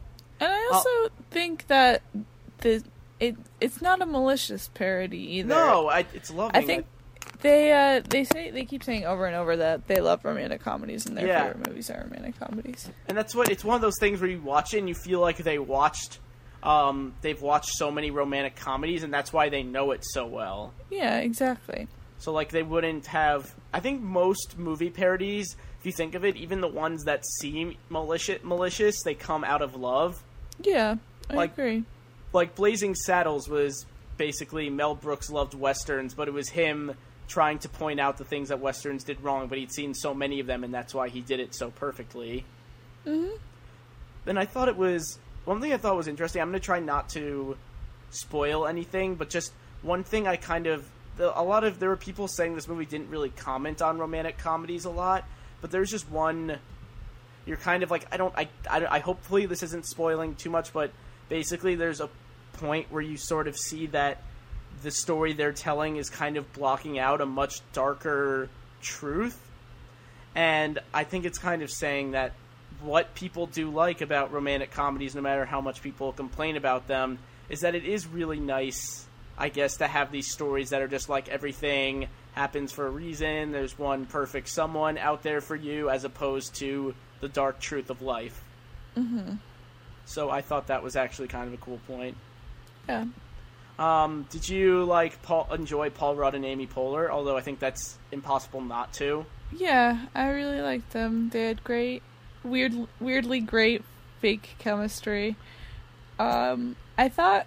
[0.52, 2.00] I also think that
[2.58, 2.82] the
[3.20, 5.48] it it's not a malicious parody either.
[5.48, 6.56] No, I, it's loving.
[6.56, 6.86] I think
[7.40, 11.06] they uh they say they keep saying over and over that they love romantic comedies
[11.06, 11.44] and their Yeah.
[11.48, 12.88] favorite movies are romantic comedies.
[13.08, 15.20] and that's what it's one of those things where you watch it and you feel
[15.20, 16.18] like they watched.
[16.60, 20.72] Um, they've watched so many romantic comedies, and that's why they know it so well.
[20.90, 21.86] Yeah, exactly.
[22.18, 23.54] So like they wouldn't have.
[23.72, 27.76] I think most movie parodies, if you think of it, even the ones that seem
[27.90, 30.20] malicious, malicious, they come out of love.
[30.60, 30.96] Yeah,
[31.30, 31.84] I Like- agree.
[32.38, 33.84] Like Blazing Saddles was
[34.16, 36.94] basically Mel Brooks loved westerns, but it was him
[37.26, 39.48] trying to point out the things that westerns did wrong.
[39.48, 42.44] But he'd seen so many of them, and that's why he did it so perfectly.
[43.04, 43.34] Mm-hmm.
[44.24, 46.40] Then I thought it was one thing I thought was interesting.
[46.40, 47.56] I'm going to try not to
[48.10, 51.96] spoil anything, but just one thing I kind of the, a lot of there were
[51.96, 55.24] people saying this movie didn't really comment on romantic comedies a lot,
[55.60, 56.56] but there's just one.
[57.46, 60.72] You're kind of like I don't I, I I hopefully this isn't spoiling too much,
[60.72, 60.92] but
[61.28, 62.08] basically there's a
[62.58, 64.22] point where you sort of see that
[64.82, 68.48] the story they're telling is kind of blocking out a much darker
[68.80, 69.48] truth
[70.34, 72.32] and I think it's kind of saying that
[72.80, 77.18] what people do like about romantic comedies, no matter how much people complain about them,
[77.48, 79.04] is that it is really nice,
[79.36, 83.50] I guess, to have these stories that are just like everything happens for a reason.
[83.50, 88.00] There's one perfect someone out there for you, as opposed to the dark truth of
[88.00, 88.40] life.
[88.96, 89.34] Mm-hmm.
[90.04, 92.16] So I thought that was actually kind of a cool point.
[92.88, 93.04] Yeah.
[93.78, 97.08] Um, did you like Paul, enjoy Paul Rudd and Amy Poehler?
[97.10, 99.24] Although I think that's impossible not to.
[99.56, 101.30] Yeah, I really liked them.
[101.30, 102.02] They had great,
[102.42, 103.84] weird, weirdly great
[104.20, 105.36] fake chemistry.
[106.18, 107.46] Um, I thought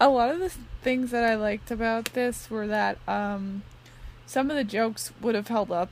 [0.00, 0.50] a lot of the
[0.82, 3.62] things that I liked about this were that um,
[4.26, 5.90] some of the jokes would have held up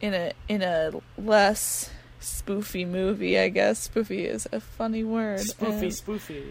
[0.00, 3.38] in a in a less spoofy movie.
[3.38, 5.40] I guess spoofy is a funny word.
[5.40, 6.44] Spoofy, and- spoofy.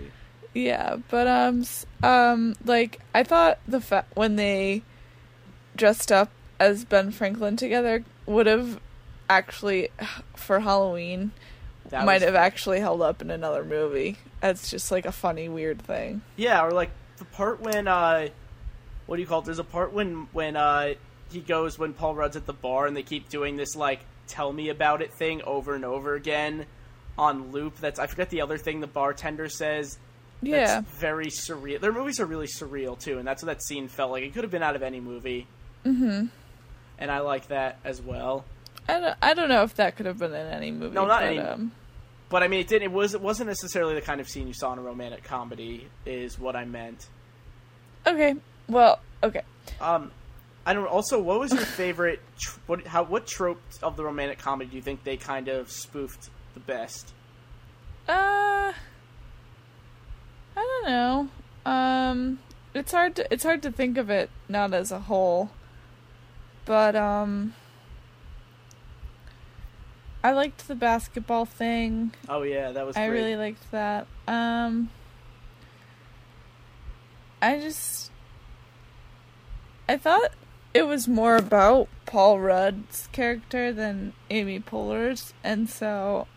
[0.54, 1.64] Yeah, but um,
[2.04, 4.84] um, like I thought the fa- when they
[5.76, 8.80] dressed up as Ben Franklin together would have
[9.30, 9.90] actually
[10.36, 11.32] for Halloween
[11.90, 14.18] That might was- have actually held up in another movie.
[14.42, 16.22] That's just like a funny weird thing.
[16.36, 18.30] Yeah, or like the part when uh,
[19.06, 19.46] what do you call it?
[19.46, 20.94] There's a part when when uh
[21.32, 24.52] he goes when Paul Rudd's at the bar and they keep doing this like tell
[24.52, 26.66] me about it thing over and over again
[27.18, 27.78] on loop.
[27.78, 29.98] That's I forget the other thing the bartender says.
[30.42, 31.80] Yeah, That's very surreal.
[31.80, 34.24] Their movies are really surreal too, and that's what that scene felt like.
[34.24, 35.48] It could have been out of any movie.
[35.86, 36.26] Mm-hmm.
[37.00, 38.46] And I like that as well.
[38.90, 40.96] I don't, I don't know if that could have been in any movie.
[40.96, 41.72] No, not but, any- Um,
[42.30, 42.82] But I mean, it did.
[42.82, 43.14] It was.
[43.14, 45.88] It wasn't necessarily the kind of scene you saw in a romantic comedy.
[46.06, 47.08] Is what I meant.
[48.08, 48.36] okay,
[48.68, 49.42] well, okay.
[49.80, 50.12] Um,
[50.66, 50.86] I don't.
[50.88, 52.20] Also, what was your favorite?
[52.40, 55.70] Tr- what how what trope of the romantic comedy do you think they kind of
[55.70, 57.14] spoofed the best?
[58.08, 58.72] Uh,
[60.56, 61.30] I don't know.
[61.72, 62.40] Um,
[62.74, 65.52] it's hard to it's hard to think of it not as a whole,
[66.66, 67.54] but um,
[70.24, 72.14] I liked the basketball thing.
[72.30, 72.96] Oh yeah, that was.
[72.98, 73.20] I great.
[73.20, 74.08] really liked that.
[74.28, 74.90] Um,
[77.42, 78.12] I just
[79.90, 80.32] I thought
[80.74, 86.28] it was more about Paul Rudd's character than Amy Poehler's, and so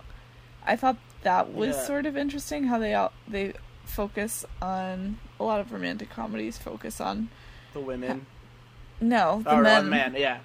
[0.67, 1.83] I thought that was Yeah.
[1.85, 3.53] sort of interesting how they all they
[3.95, 7.29] focus on a lot of romantic comedies focus on
[7.73, 8.27] the women.
[9.01, 10.15] no the or men, man.
[10.17, 10.39] Yeah.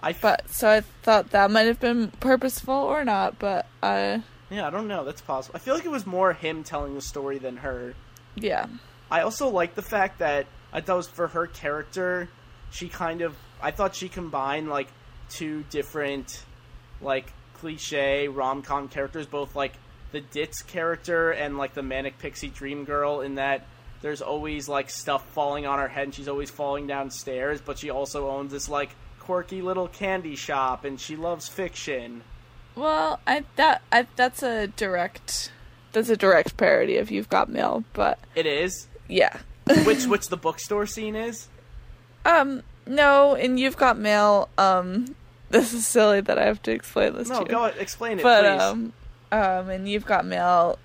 [0.00, 4.18] I f- but so I thought that might have been purposeful or not, but uh
[4.50, 4.66] yeah.
[4.66, 5.04] I don't know.
[5.04, 5.56] That's possible.
[5.56, 7.94] I feel like it was more him telling the story than her.
[8.36, 8.66] yeah
[9.10, 12.28] I also like the fact that I thought it was for her character,
[12.70, 14.88] she kind of I thought she combined like
[15.30, 16.44] two different
[17.00, 19.72] like cliche rom com characters, both like
[20.16, 23.66] the Ditz character and like the manic pixie dream girl in that
[24.00, 27.90] there's always like stuff falling on her head and she's always falling downstairs, but she
[27.90, 32.22] also owns this like quirky little candy shop and she loves fiction.
[32.74, 35.50] Well, I that I that's a direct
[35.92, 38.86] that's a direct parody of You've Got Mail, but It is.
[39.08, 39.38] yeah.
[39.84, 41.48] which which the bookstore scene is?
[42.24, 45.14] Um no, in You've Got Mail, um
[45.50, 47.50] this is silly that I have to explain this No, to you.
[47.50, 48.62] go explain it, but please.
[48.62, 48.92] um
[49.32, 50.78] um in You've Got Mail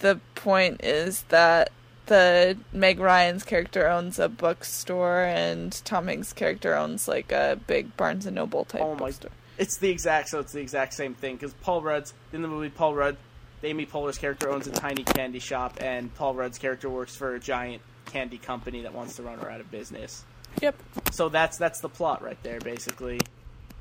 [0.00, 1.70] the point is that
[2.06, 7.96] the Meg Ryan's character owns a bookstore and Tom Hanks' character owns like a big
[7.96, 9.30] Barnes and Noble type Oh my- bookstore.
[9.56, 12.70] It's the exact so it's the exact same thing because Paul Rudd's in the movie.
[12.70, 13.16] Paul Rudd,
[13.62, 17.40] Amy Poehler's character owns a tiny candy shop, and Paul Rudd's character works for a
[17.40, 20.24] giant candy company that wants to run her out of business.
[20.60, 20.74] Yep.
[21.12, 23.20] So that's that's the plot right there, basically.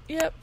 [0.10, 0.34] Yep.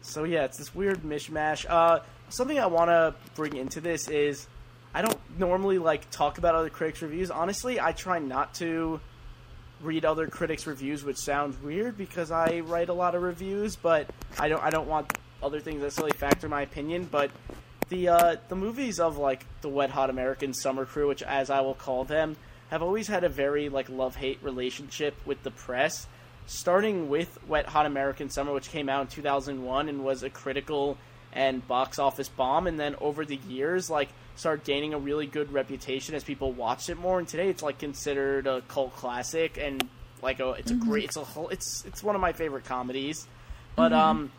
[0.00, 1.66] So yeah, it's this weird mishmash.
[1.68, 2.00] Uh,
[2.34, 4.46] something I want to bring into this is
[4.92, 7.30] I don't normally like talk about other critics' reviews.
[7.30, 9.00] Honestly, I try not to
[9.80, 14.08] read other critics' reviews, which sounds weird because I write a lot of reviews, but
[14.38, 17.08] I don't I don't want other things necessarily factor my opinion.
[17.10, 17.30] But
[17.88, 21.60] the uh, the movies of like the Wet Hot American Summer Crew, which as I
[21.60, 22.36] will call them,
[22.70, 26.06] have always had a very like love hate relationship with the press.
[26.46, 30.98] Starting with Wet Hot American Summer, which came out in 2001 and was a critical
[31.34, 35.52] and box office bomb, and then over the years, like started gaining a really good
[35.52, 37.18] reputation as people watched it more.
[37.18, 39.88] And today, it's like considered a cult classic and
[40.22, 43.26] like a it's a great it's a whole it's it's one of my favorite comedies.
[43.76, 44.30] But um,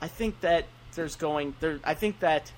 [0.00, 1.80] I think that there's going there.
[1.84, 2.52] I think that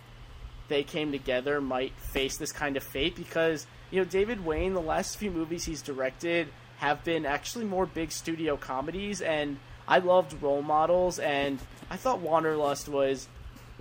[0.68, 4.80] they came together might face this kind of fate because you know David Wain, the
[4.80, 6.48] last few movies he's directed
[6.78, 11.58] have been actually more big studio comedies, and I loved Role Models, and
[11.90, 13.28] I thought Wanderlust was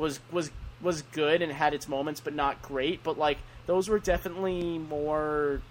[0.03, 3.01] was was was good and had its moments, but not great.
[3.03, 5.61] But like those were definitely more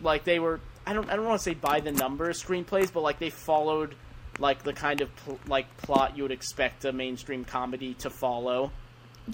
[0.00, 0.60] like they were.
[0.86, 3.94] I don't I don't want to say by the numbers screenplays, but like they followed
[4.38, 8.70] like the kind of pl- like plot you would expect a mainstream comedy to follow.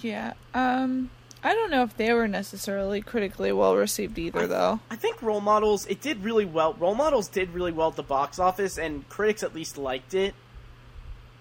[0.01, 0.33] Yeah.
[0.53, 1.11] Um
[1.43, 4.79] I don't know if they were necessarily critically well received either though.
[4.89, 6.73] I think Role Models it did really well.
[6.73, 10.33] Role Models did really well at the box office, and critics at least liked it.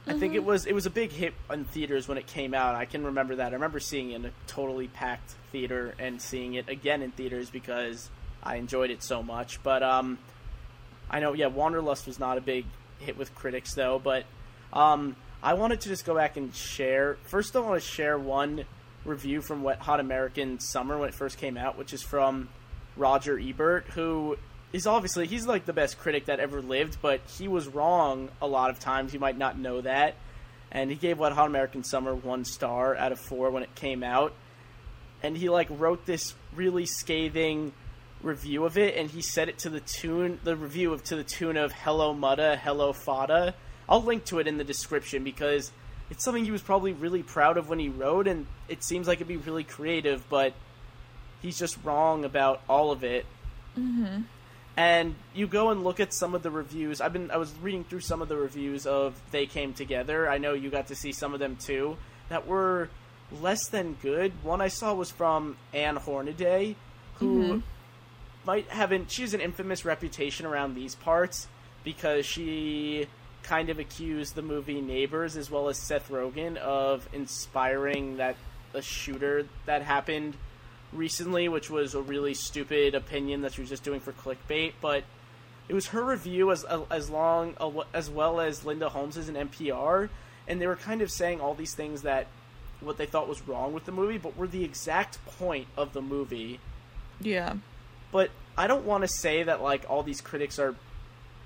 [0.06, 2.74] I think it was it was a big hit in theaters when it came out.
[2.76, 3.50] I can remember that.
[3.50, 7.50] I remember seeing it in a totally packed theater and seeing it again in theaters
[7.50, 8.08] because
[8.42, 9.62] I enjoyed it so much.
[9.64, 10.18] But um,
[11.10, 12.66] I know yeah, Wanderlust was not a big
[13.00, 13.98] hit with critics though.
[13.98, 14.24] But
[14.72, 17.16] um, I wanted to just go back and share.
[17.24, 18.64] First, I want to share one
[19.04, 22.48] review from Wet Hot American Summer when it first came out, which is from
[22.96, 24.36] Roger Ebert, who
[24.72, 28.46] is obviously he's like the best critic that ever lived, but he was wrong a
[28.46, 29.14] lot of times.
[29.14, 30.14] You might not know that.
[30.72, 34.02] And he gave Wet Hot American Summer one star out of four when it came
[34.02, 34.34] out.
[35.22, 37.72] And he like wrote this really scathing
[38.22, 41.22] review of it and he said it to the tune the review of to the
[41.22, 43.54] tune of Hello Muddah, Hello Faddah.
[43.88, 45.70] I'll link to it in the description because
[46.10, 49.18] it's something he was probably really proud of when he wrote and it seems like
[49.18, 50.54] it'd be really creative, but
[51.40, 53.26] he's just wrong about all of it
[53.78, 54.22] mm-hmm.
[54.76, 57.00] And you go and look at some of the reviews.
[57.00, 60.28] I've been I was reading through some of the reviews of They Came Together.
[60.28, 61.96] I know you got to see some of them too
[62.28, 62.90] that were
[63.40, 64.32] less than good.
[64.42, 66.76] One I saw was from Ann Hornaday,
[67.14, 67.58] who mm-hmm.
[68.44, 71.48] might have an she has an infamous reputation around these parts
[71.82, 73.06] because she
[73.42, 78.36] kind of accused the movie Neighbors as well as Seth Rogen of inspiring that
[78.74, 80.36] a shooter that happened
[80.96, 84.72] recently, which was a really stupid opinion that she was just doing for clickbait.
[84.80, 85.04] But
[85.68, 89.34] it was her review as uh, as long uh, as well as Linda Holmes's in
[89.34, 90.08] NPR,
[90.48, 92.26] and they were kind of saying all these things that
[92.80, 96.02] what they thought was wrong with the movie, but were the exact point of the
[96.02, 96.60] movie.
[97.20, 97.54] Yeah.
[98.12, 100.74] But I don't want to say that like all these critics are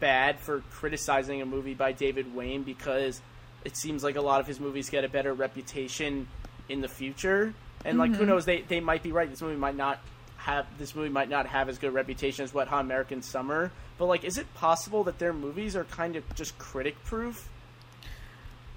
[0.00, 3.20] bad for criticizing a movie by David Wain because
[3.64, 6.28] it seems like a lot of his movies get a better reputation
[6.68, 7.54] in the future.
[7.84, 9.28] And like who knows, they they might be right.
[9.28, 10.00] This movie might not
[10.36, 13.70] have this movie might not have as good a reputation as Wet Hot American Summer.
[13.98, 17.48] But like, is it possible that their movies are kind of just critic proof?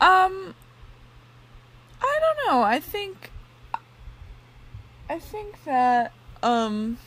[0.01, 0.55] Um
[2.01, 2.61] I don't know.
[2.61, 3.31] I think
[5.09, 6.11] I think that
[6.41, 6.97] um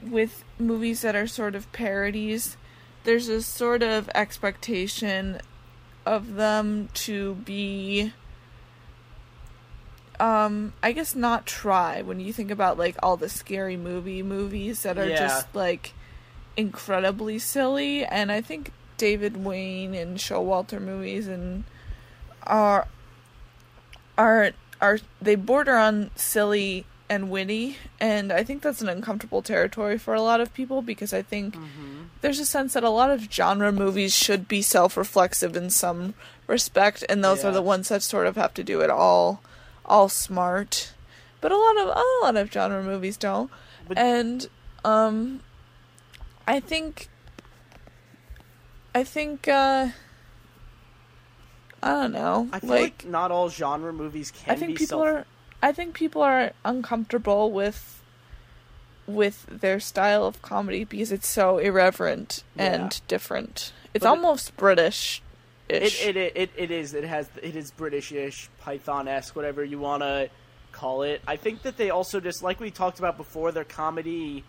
[0.00, 2.56] with movies that are sort of parodies,
[3.04, 5.40] there's a sort of expectation
[6.06, 8.12] of them to be
[10.20, 14.82] um I guess not try when you think about like all the scary movie movies
[14.82, 15.16] that are Yeah.
[15.18, 15.94] just like
[16.56, 18.04] incredibly silly.
[18.04, 21.64] And I think David Wain and Showalter movies and
[22.46, 22.86] are
[24.18, 27.76] are are they border on silly and witty.
[27.98, 31.56] And I think that's an uncomfortable territory for a lot of people because I think
[32.20, 36.14] there's a sense that a lot of genre movies should be self-reflexive in some
[36.46, 37.04] respect.
[37.08, 37.50] And those Yeah.
[37.50, 39.42] are the ones that sort of have to do it all
[39.90, 40.92] all smart
[41.40, 43.50] but a lot of a lot of genre movies don't
[43.88, 44.48] But- and
[44.84, 45.40] um
[46.46, 47.08] I think
[48.94, 49.88] I think uh
[51.82, 52.48] I don't know.
[52.52, 55.24] I feel like, like not all genre movies can I think be people self- are
[55.62, 58.02] I think people are uncomfortable with
[59.06, 62.64] with their style of comedy because it's so irreverent Yeah.
[62.64, 63.72] and different.
[63.94, 65.22] It's But it- almost British
[65.74, 66.94] It, it, it, it, it is.
[66.94, 67.28] It has.
[67.42, 70.30] It is Britishish, Python esque, whatever you want to
[70.72, 71.20] call it.
[71.26, 73.52] I think that they also just like we talked about before.
[73.52, 74.44] Their comedy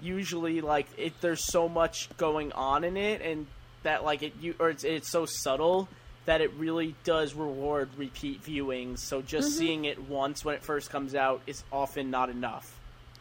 [0.00, 1.12] usually like it.
[1.20, 3.46] There's so much going on in it, and
[3.82, 5.88] that like it you or it's it's so subtle
[6.26, 8.98] that it really does reward repeat viewings.
[8.98, 9.58] So just mm-hmm.
[9.58, 12.78] seeing it once when it first comes out is often not enough.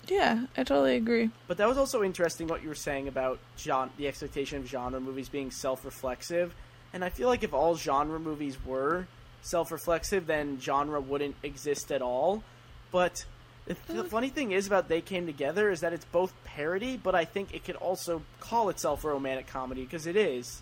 [0.08, 1.30] yeah, I totally agree.
[1.47, 4.99] But that was also interesting what you were saying about genre, the expectation of genre
[4.99, 6.54] movies being self-reflexive.
[6.93, 9.08] And I feel like if all genre movies were
[9.41, 12.43] self-reflexive, then genre wouldn't exist at all.
[12.91, 13.25] But
[13.65, 17.13] the, the funny thing is about They Came Together is that it's both parody, but
[17.13, 20.62] I think it could also call itself a romantic comedy because it is.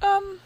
[0.00, 0.38] Um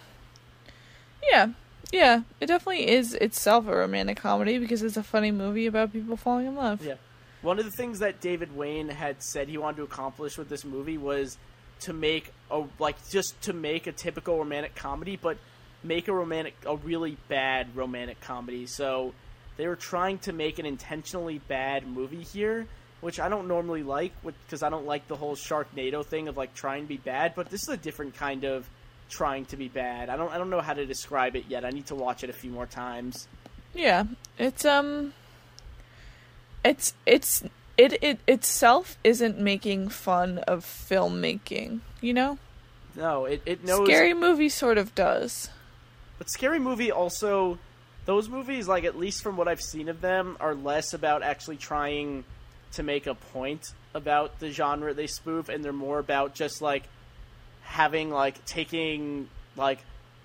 [1.30, 1.48] Yeah.
[1.92, 6.16] Yeah, it definitely is itself a romantic comedy because it's a funny movie about people
[6.16, 6.84] falling in love.
[6.84, 6.94] Yeah.
[7.42, 10.64] One of the things that David Wain had said he wanted to accomplish with this
[10.64, 11.38] movie was
[11.80, 15.38] to make a like just to make a typical romantic comedy, but
[15.82, 18.66] make a romantic a really bad romantic comedy.
[18.66, 19.14] So
[19.56, 22.66] they were trying to make an intentionally bad movie here,
[23.00, 26.54] which I don't normally like because I don't like the whole Sharknado thing of like
[26.54, 28.68] trying to be bad, but this is a different kind of
[29.08, 30.08] trying to be bad.
[30.08, 31.64] I don't I don't know how to describe it yet.
[31.64, 33.28] I need to watch it a few more times.
[33.74, 34.04] Yeah,
[34.38, 35.12] it's um,
[36.64, 37.42] it's it's
[37.76, 41.80] it it itself isn't making fun of filmmaking.
[42.00, 42.38] You know,
[42.94, 45.50] No, it, it knows scary movie sort of does.
[46.18, 47.58] But Scary Movie also
[48.06, 51.56] those movies, like at least from what I've seen of them, are less about actually
[51.56, 52.24] trying
[52.72, 56.84] to make a point about the genre they spoof, and they're more about just like
[57.62, 59.80] having like taking like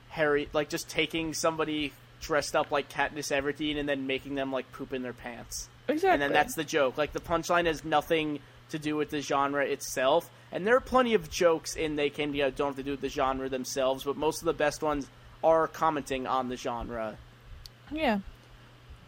[0.09, 1.91] Harry, like just taking somebody
[2.21, 5.67] dressed up like Katniss Everdeen and then making them like poop in their pants.
[5.91, 6.13] Exactly.
[6.13, 6.97] And then that's the joke.
[6.97, 8.39] Like the punchline has nothing
[8.69, 10.29] to do with the genre itself.
[10.51, 13.01] And there are plenty of jokes in They Came Together don't have to do with
[13.01, 15.07] the genre themselves, but most of the best ones
[15.43, 17.17] are commenting on the genre.
[17.91, 18.19] yeah.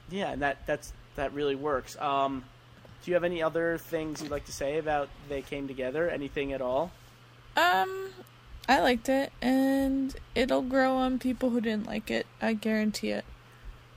[0.10, 1.98] Yeah, and that that's that really works.
[1.98, 2.44] Um,
[3.04, 6.10] do you have any other things you'd like to say about They Came Together?
[6.10, 6.92] Anything at all?
[7.56, 8.10] Um,
[8.68, 12.28] I liked it, and it'll grow on people who didn't like it.
[12.42, 13.26] I guarantee it.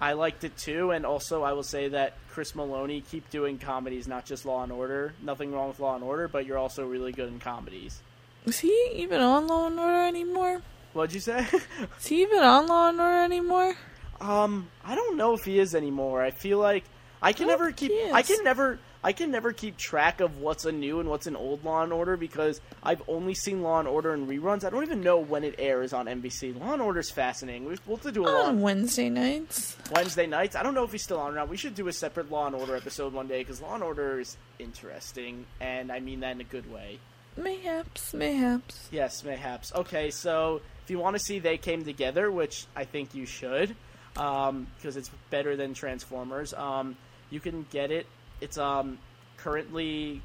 [0.01, 4.07] I liked it too, and also I will say that Chris Meloni keep doing comedies,
[4.07, 5.15] not just Law and Order.
[5.23, 8.03] Nothing wrong with Law and Order, but you're also really good in comedies.
[8.45, 10.61] Is he even on Law and Order anymore?
[10.93, 11.47] What'd you say?
[11.99, 13.75] Is he even on Law and Order anymore?
[14.21, 16.23] um, I don't know if he is anymore.
[16.23, 16.85] I feel like
[17.21, 17.93] I can I never keep.
[18.13, 18.79] I can never.
[19.07, 21.93] I can never keep track of what's a new and what's an old Law and
[21.93, 24.65] Order because I've only seen Law and Order in reruns.
[24.65, 26.59] I don't even know when it airs on NBC.
[26.59, 27.67] Law and Order's fascinating.
[27.67, 28.47] We- We'll have to do a lot.
[28.47, 29.77] On Wednesday nights.
[29.93, 30.57] Wednesday nights.
[30.57, 31.49] I don't know if he's still on or not.
[31.49, 34.19] We should do a separate Law and Order episode one day because Law and Order
[34.19, 36.99] is interesting, and I mean that in a good way.
[37.37, 38.89] Mayhaps, mayhaps.
[38.91, 39.73] Yes, mayhaps.
[39.73, 43.77] Okay, so if you want to see They Came Together, which I think you should,
[44.15, 46.97] because it's better than Transformers, um,
[47.31, 48.07] you can get it.
[48.41, 48.99] It's um,
[49.39, 50.23] currently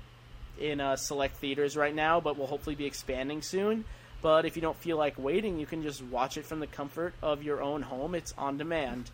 [0.59, 3.86] in uh, select theaters right now, but will hopefully be expanding soon.
[4.22, 7.14] But if you don't feel like waiting, you can just watch it from the comfort
[7.22, 8.14] of your own home.
[8.14, 9.09] It's on demand.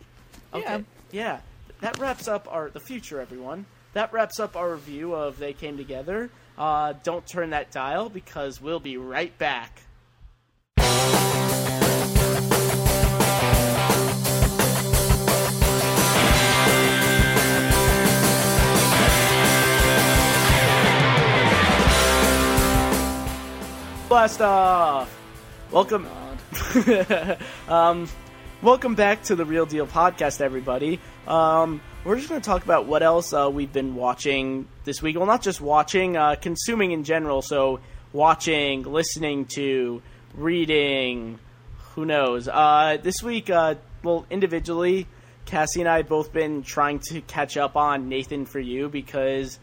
[0.52, 0.84] Okay.
[1.10, 1.10] Yeah.
[1.10, 1.40] Yeah.
[1.80, 3.66] That wraps up our the future, everyone.
[3.94, 6.30] That wraps up our review of They Came Together.
[6.58, 9.80] Uh, don't turn that dial because we'll be right back.
[24.08, 25.14] Blast off!
[25.70, 26.08] Welcome.
[27.68, 28.08] um,
[28.62, 30.98] welcome back to the Reel Deal Podcast, everybody.
[31.26, 35.16] Um, we're just going to talk about what else uh, we've been watching this week.
[35.18, 37.42] Well, not just watching, uh, consuming in general.
[37.42, 37.80] So,
[38.14, 40.00] watching, listening to,
[40.34, 41.38] reading,
[41.94, 42.48] who knows.
[42.48, 45.06] Uh, this week, uh, well, individually,
[45.44, 49.58] Cassie and I have both been trying to catch up on Nathan for You because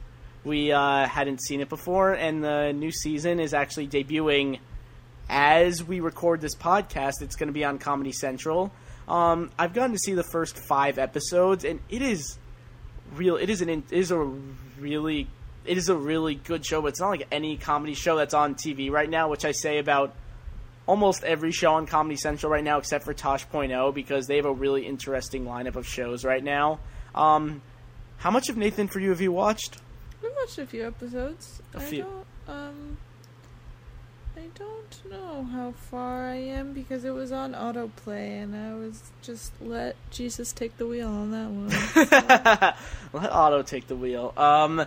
[0.45, 4.59] we uh, hadn't seen it before, and the new season is actually debuting
[5.27, 7.21] as we record this podcast.
[7.21, 8.71] It's going to be on Comedy Central.
[9.07, 12.37] Um, I've gotten to see the first five episodes, and it is
[13.15, 13.35] real.
[13.37, 13.69] It is an.
[13.69, 15.27] It is a really.
[15.65, 18.53] It is a really good show, but it's not like any comedy show that's on
[18.53, 20.13] TV right now, which I say about
[20.85, 24.53] almost every show on Comedy Central right now, except for Tosh.0, because they have a
[24.53, 26.79] really interesting lineup of shows right now.
[27.15, 27.63] Um,
[28.17, 29.79] how much of Nathan for you have you watched?
[30.25, 31.61] We watched a few episodes.
[31.75, 32.01] A I few.
[32.01, 32.97] don't um
[34.35, 39.03] I don't know how far I am because it was on autoplay and I was
[39.21, 42.73] just let Jesus take the wheel on that one.
[43.23, 44.33] Let Otto take the wheel.
[44.35, 44.85] Um,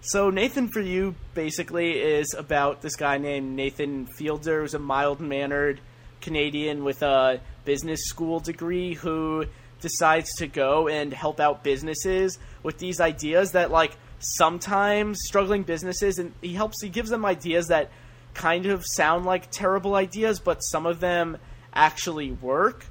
[0.00, 5.20] so Nathan for you basically is about this guy named Nathan Fielder, who's a mild
[5.20, 5.80] mannered
[6.20, 9.44] Canadian with a business school degree who
[9.80, 16.18] decides to go and help out businesses with these ideas that like sometimes struggling businesses
[16.18, 17.90] and he helps he gives them ideas that
[18.34, 21.36] kind of sound like terrible ideas but some of them
[21.72, 22.84] actually work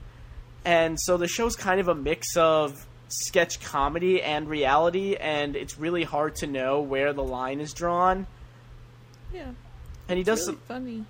[0.66, 5.78] and so the show's kind of a mix of sketch comedy and reality and it's
[5.78, 8.28] really hard to know where the line is drawn
[9.34, 9.52] yeah.
[10.08, 11.06] and he does It's some funny.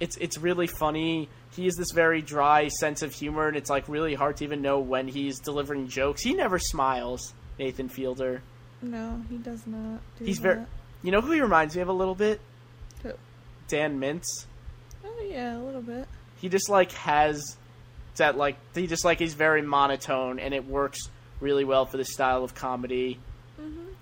[0.00, 1.28] it's it's really funny.
[1.52, 4.62] He has this very dry sense of humor, and it's like really hard to even
[4.62, 6.22] know when he's delivering jokes.
[6.22, 8.42] He never smiles, Nathan Fielder.
[8.82, 10.42] No, he does not do He's that.
[10.42, 10.66] very.
[11.02, 12.40] You know who he reminds me of a little bit?
[13.02, 13.12] Who?
[13.68, 14.46] Dan Mintz.
[15.04, 16.06] Oh yeah, a little bit.
[16.40, 17.56] He just like has
[18.16, 21.00] that like he just like he's very monotone, and it works
[21.40, 23.18] really well for the style of comedy.
[23.60, 23.92] Mm-hmm.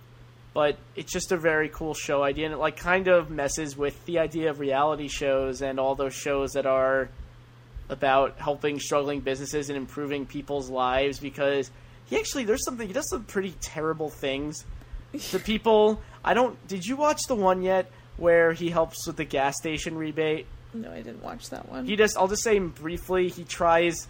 [0.55, 4.05] But it's just a very cool show idea, and it like kind of messes with
[4.07, 7.09] the idea of reality shows and all those shows that are
[7.89, 11.71] about helping struggling businesses and improving people's lives because
[12.09, 14.65] he actually there's something he does some pretty terrible things
[15.31, 16.01] to people.
[16.25, 19.97] I don't did you watch the one yet where he helps with the gas station
[19.97, 20.47] rebate?
[20.75, 21.87] No, I didn't watch that one.
[21.87, 24.09] He just I'll just say briefly he tries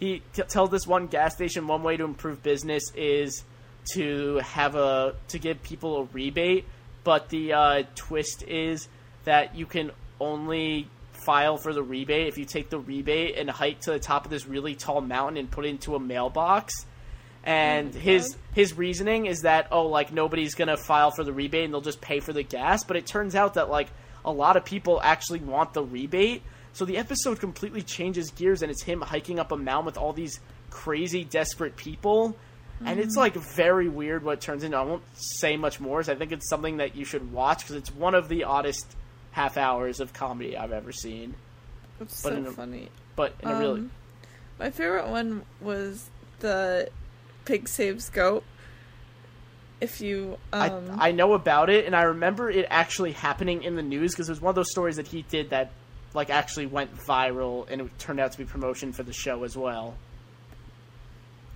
[0.00, 3.44] he t- tells this one gas station one way to improve business is
[3.92, 6.64] to have a to give people a rebate,
[7.04, 8.88] but the uh, twist is
[9.24, 9.90] that you can
[10.20, 14.24] only file for the rebate if you take the rebate and hike to the top
[14.24, 16.86] of this really tall mountain and put it into a mailbox.
[17.44, 21.64] And Oh his his reasoning is that oh like nobody's gonna file for the rebate
[21.64, 22.84] and they'll just pay for the gas.
[22.84, 23.88] But it turns out that like
[24.24, 26.42] a lot of people actually want the rebate.
[26.74, 30.12] So the episode completely changes gears and it's him hiking up a mountain with all
[30.12, 30.38] these
[30.70, 32.36] crazy desperate people.
[32.84, 34.76] And it's like very weird what it turns into.
[34.76, 37.76] I won't say much more as i think it's something that you should watch because
[37.76, 38.84] it's one of the oddest
[39.30, 41.34] half hours of comedy i've ever seen.
[42.00, 42.88] It's but so a- funny.
[43.14, 43.90] but in a really Um,
[44.58, 46.88] My favorite one was the
[47.44, 48.44] pig saves goat.
[49.80, 53.74] If you um I, I know about it, and I remember it actually happening in
[53.74, 55.72] the news because it was one of those stories that he did that,
[56.14, 59.56] like, actually went viral, and it turned out to be promotion for the show as
[59.56, 59.96] well.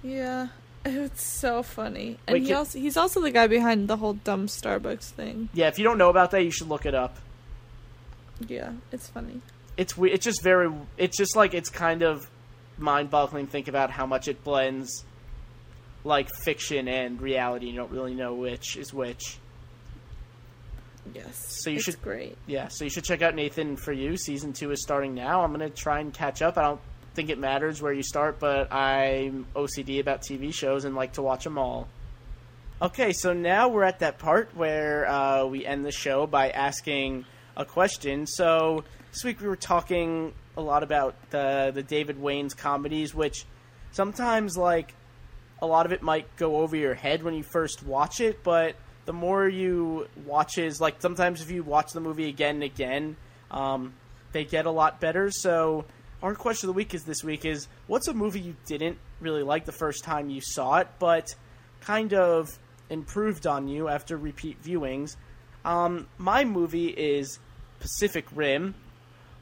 [0.02, 0.48] yeah,
[0.84, 2.18] it's so funny.
[2.26, 5.48] And Wait, he can- also he's also the guy behind the whole dumb Starbucks thing.
[5.52, 7.16] Yeah, if you don't know about that, you should look it up.
[8.46, 9.40] Yeah, it's funny.
[9.76, 12.28] It's we- it's just very it's just like it's kind of
[12.78, 13.46] mind-boggling.
[13.46, 15.04] to Think about how much it blends,
[16.06, 17.66] like fiction and reality.
[17.66, 19.38] You don't really know which is which.
[21.14, 21.60] Yes.
[21.62, 22.36] So you should- great.
[22.46, 24.16] Yeah, so you should check out Nathan for you.
[24.16, 25.42] Season two is starting now.
[25.42, 26.56] I'm gonna try and catch up.
[26.56, 26.80] I don't
[27.14, 31.22] think it matters where you start, but I'm OCD about TV shows and like to
[31.22, 31.88] watch them all.
[32.82, 37.24] Okay, so now we're at that part where uh, we end the show by asking
[37.56, 38.26] a question.
[38.26, 43.44] So this week we were talking a lot about the the David Wain's comedies, which
[43.92, 44.94] sometimes like
[45.60, 48.76] a lot of it might go over your head when you first watch it, but
[49.06, 53.16] the more you watch is like sometimes if you watch the movie again and again,
[53.50, 53.94] um,
[54.32, 55.30] they get a lot better.
[55.30, 55.84] So
[56.22, 59.42] our question of the week is this week is what's a movie you didn't really
[59.42, 61.34] like the first time you saw it, but
[61.80, 62.58] kind of
[62.90, 65.16] improved on you after repeat viewings?
[65.64, 67.38] Um, my movie is
[67.80, 68.74] Pacific Rim,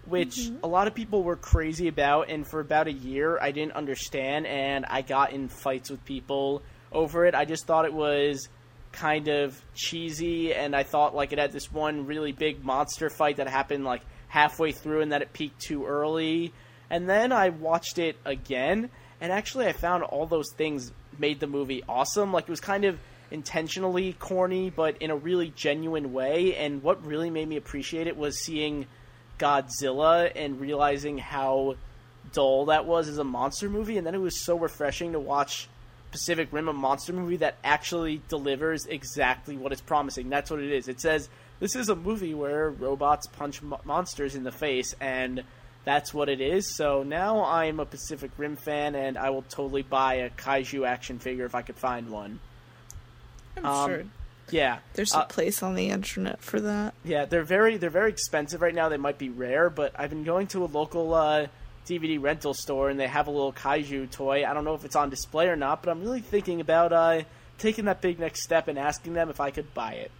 [0.06, 0.64] which mm-hmm.
[0.64, 4.46] a lot of people were crazy about, and for about a year I didn't understand,
[4.46, 7.34] and I got in fights with people over it.
[7.34, 8.48] I just thought it was
[8.92, 13.36] kind of cheesy, and I thought like it had this one really big monster fight
[13.36, 16.52] that happened like halfway through, and that it peaked too early.
[16.90, 18.90] And then I watched it again,
[19.20, 22.32] and actually I found all those things made the movie awesome.
[22.32, 22.98] Like it was kind of
[23.30, 26.54] intentionally corny, but in a really genuine way.
[26.56, 28.86] And what really made me appreciate it was seeing
[29.38, 31.76] Godzilla and realizing how
[32.32, 33.96] dull that was as a monster movie.
[33.98, 35.68] And then it was so refreshing to watch
[36.10, 40.28] Pacific Rim, a monster movie that actually delivers exactly what it's promising.
[40.30, 40.88] That's what it is.
[40.88, 41.28] It says
[41.60, 45.42] this is a movie where robots punch mo- monsters in the face, and
[45.84, 46.76] that's what it is.
[46.76, 51.18] So now I'm a Pacific Rim fan, and I will totally buy a kaiju action
[51.18, 52.38] figure if I could find one.
[53.56, 54.04] I'm Um, sure
[54.50, 56.94] Yeah, there's uh, a place on the internet for that.
[57.02, 58.88] Yeah, they're very they're very expensive right now.
[58.88, 61.46] They might be rare, but I've been going to a local uh,
[61.86, 64.44] DVD rental store and they have a little kaiju toy.
[64.44, 67.22] I don't know if it's on display or not, but I'm really thinking about uh,
[67.58, 70.10] taking that big next step and asking them if I could buy it.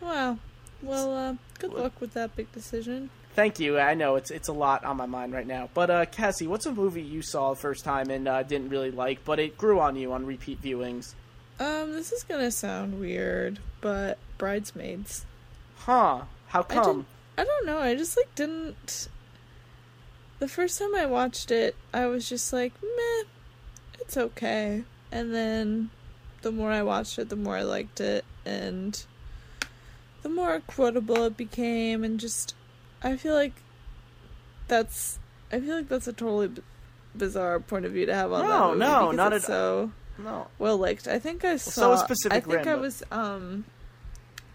[0.00, 0.38] Wow.
[0.82, 3.10] Well, uh, good luck with that big decision.
[3.34, 3.78] Thank you.
[3.78, 5.68] I know it's it's a lot on my mind right now.
[5.72, 8.90] But uh, Cassie, what's a movie you saw the first time and uh, didn't really
[8.90, 11.14] like, but it grew on you on repeat viewings?
[11.60, 15.26] Um, this is gonna sound weird, but Bridesmaids.
[15.76, 16.22] Huh?
[16.48, 16.84] How I come?
[16.84, 17.06] didn't.
[17.38, 17.78] I don't know.
[17.78, 19.08] I just like didn't.
[20.38, 23.28] The first time I watched it, I was just like, meh,
[24.00, 24.84] it's okay.
[25.12, 25.90] And then,
[26.40, 29.04] the more I watched it, the more I liked it, and
[30.22, 32.54] the more quotable it became, and just,
[33.02, 33.52] I feel like
[34.66, 35.18] that's,
[35.52, 36.62] I feel like that's a totally b-
[37.14, 39.92] bizarre point of view to have on that No, movie no, because not at- so
[40.22, 40.46] No.
[40.58, 41.06] well liked.
[41.08, 41.70] I think I saw.
[41.70, 43.64] so is Pacific I think Rim, I was um,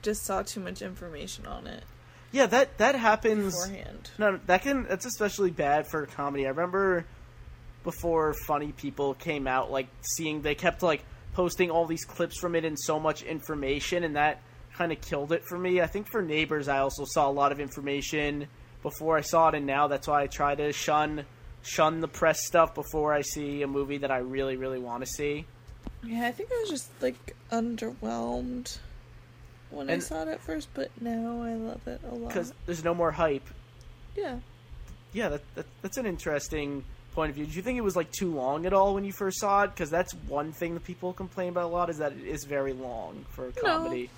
[0.01, 1.83] just saw too much information on it
[2.31, 3.55] Yeah, that that happens.
[3.55, 4.09] beforehand.
[4.17, 6.45] No, that can that's especially bad for comedy.
[6.45, 7.05] I remember
[7.83, 11.03] before Funny People came out, like seeing they kept like
[11.33, 14.41] posting all these clips from it and so much information, and that
[14.77, 15.81] kind of killed it for me.
[15.81, 18.47] I think for Neighbors, I also saw a lot of information
[18.81, 21.25] before I saw it, and now that's why I try to shun
[21.61, 25.07] shun the press stuff before I see a movie that I really really want to
[25.09, 25.45] see.
[26.05, 28.77] Yeah, I think I was just like underwhelmed
[29.71, 32.29] when I saw it at first, but now I love it a lot.
[32.29, 33.47] Because there's no more hype.
[34.15, 34.39] yeah,
[35.13, 36.83] Yeah, that, that that's an interesting
[37.13, 37.45] point of view.
[37.45, 39.67] Did you think it was like too long at all when you first saw it?
[39.71, 42.73] Because that's one thing that people complain about a lot is that it is very
[42.73, 44.09] long for a comedy.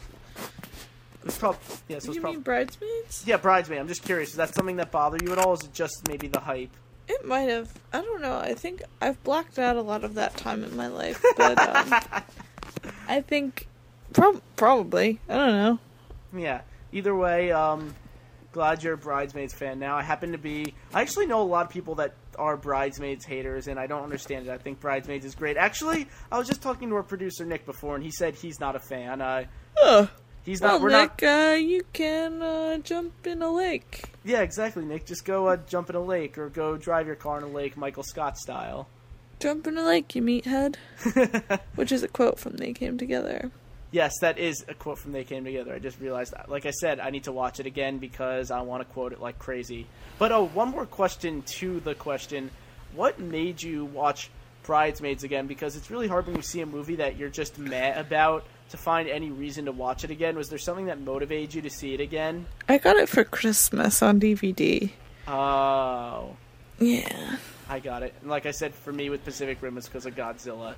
[1.26, 1.58] It's prob-
[1.88, 3.24] yeah, so it's you prob- mean Bridesmaids?
[3.26, 3.80] yeah, bridesmaids.
[3.82, 4.30] I'm just curious.
[4.30, 5.54] Is that something that bothered you at all?
[5.54, 6.70] Is it just maybe the hype?
[7.08, 7.72] It might have.
[7.94, 8.38] I don't know.
[8.38, 11.94] I think I've blocked out a lot of that time in my life, but um,
[13.08, 13.68] I think
[14.14, 15.20] prob- probably.
[15.30, 15.80] I don't know.
[16.38, 16.62] Yeah.
[16.92, 17.96] Either way, um,
[18.52, 19.96] glad you're a Bridesmaids fan now.
[19.96, 20.74] I happen to be.
[20.94, 24.48] I actually know a lot of people that are Bridesmaids haters, and I don't understand
[24.48, 24.52] it.
[24.52, 25.58] I think Bridesmaids is great.
[25.58, 28.76] Actually, I was just talking to our producer Nick before, and he said he's not
[28.76, 29.22] a fan.
[29.22, 29.46] Uh,
[29.82, 30.10] Ugh.
[30.48, 30.82] He's Well, not.
[30.82, 31.52] we're Nick, not.
[31.52, 34.06] uh, you can uh, jump in a lake.
[34.24, 35.06] Yeah, exactly, Nick.
[35.06, 37.78] Just go uh, jump in a lake, or go drive your car in a lake,
[37.78, 38.88] Michael Scott style.
[39.40, 40.78] Jump in a lake, you meathead.
[41.76, 43.52] Which is a quote from They Came Together.
[43.92, 45.74] Yes, that is a quote from They Came Together.
[45.76, 46.50] I just realized that.
[46.50, 49.22] Like I said, I need to watch it again because I want to quote it
[49.22, 49.86] like crazy.
[50.18, 52.50] But oh, one more question to the question:
[52.96, 54.30] What made you watch
[54.64, 55.46] Bridesmaids again?
[55.48, 58.78] Because it's really hard when you see a movie that you're just mad about to
[58.78, 60.36] find any reason to watch it again.
[60.36, 62.46] Was there something that motivated you to see it again?
[62.68, 64.92] I got it for Christmas on DVD.
[65.28, 66.36] Oh,
[66.80, 67.38] Yeah.
[67.70, 68.14] I got it.
[68.22, 70.76] And like I said, for me with Pacific Rim, it's because of Godzilla.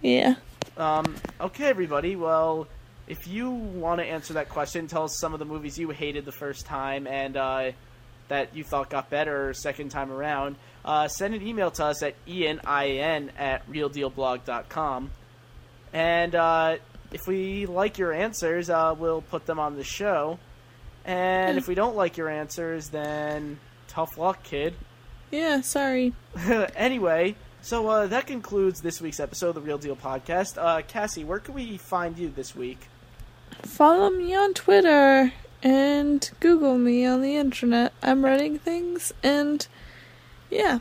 [0.00, 0.36] Yeah.
[0.76, 2.16] Um, okay, everybody.
[2.16, 2.66] Well,
[3.06, 6.24] if you want to answer that question, tell us some of the movies you hated
[6.24, 7.72] the first time and uh,
[8.28, 10.56] that you thought got better second time around.
[10.84, 15.10] Uh, send an email to us at ian I-N, at reeldealblog.com.
[15.92, 16.76] And uh,
[17.12, 20.38] if we like your answers, uh, we'll put them on the show.
[21.04, 24.74] And if we don't like your answers, then tough luck, kid.
[25.30, 26.12] Yeah, sorry.
[26.76, 30.58] anyway, so uh, that concludes this week's episode of the Reel Deal Podcast.
[30.58, 32.88] Uh, Cassie, where can we find you this week?
[33.62, 35.32] Follow me on Twitter
[35.62, 37.92] and Google me on the internet.
[38.02, 39.66] I'm writing things and
[40.50, 40.78] yeah,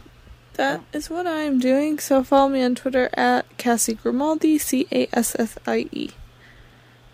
[0.54, 2.00] that is what I'm doing.
[2.00, 6.12] So follow me on Twitter at Cassie Grimaldi, C A S S I E.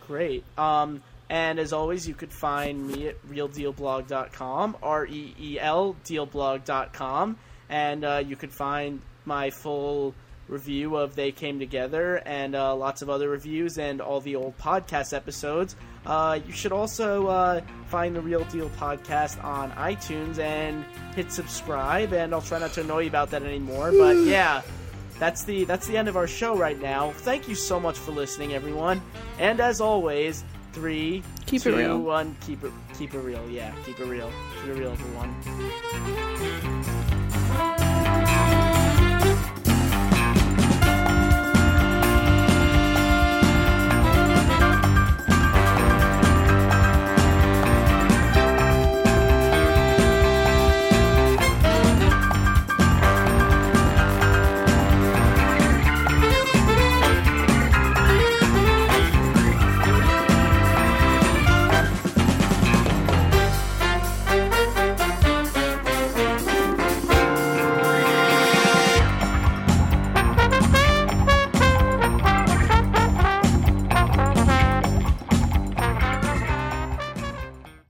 [0.08, 0.44] Great.
[0.58, 7.38] Um, and as always, you could find me at reeldealblog.com, R E E L dealblog.com,
[7.70, 10.14] and uh, you could find my full
[10.48, 14.58] review of They Came Together and uh, lots of other reviews and all the old
[14.58, 15.76] podcast episodes.
[16.06, 20.84] Uh, you should also uh, find the Reel Deal podcast on iTunes and
[21.16, 22.14] hit subscribe.
[22.14, 23.92] And I'll try not to annoy you about that anymore.
[23.92, 24.62] But yeah,
[25.24, 27.12] that's the that's the end of our show right now.
[27.12, 29.02] Thank you so much for listening, everyone.
[29.40, 30.44] And as always,
[30.74, 31.98] three, Keep it real.
[32.00, 33.50] one, keep it keep it real.
[33.50, 34.30] Yeah, keep it real.
[34.60, 35.34] Keep it real, everyone.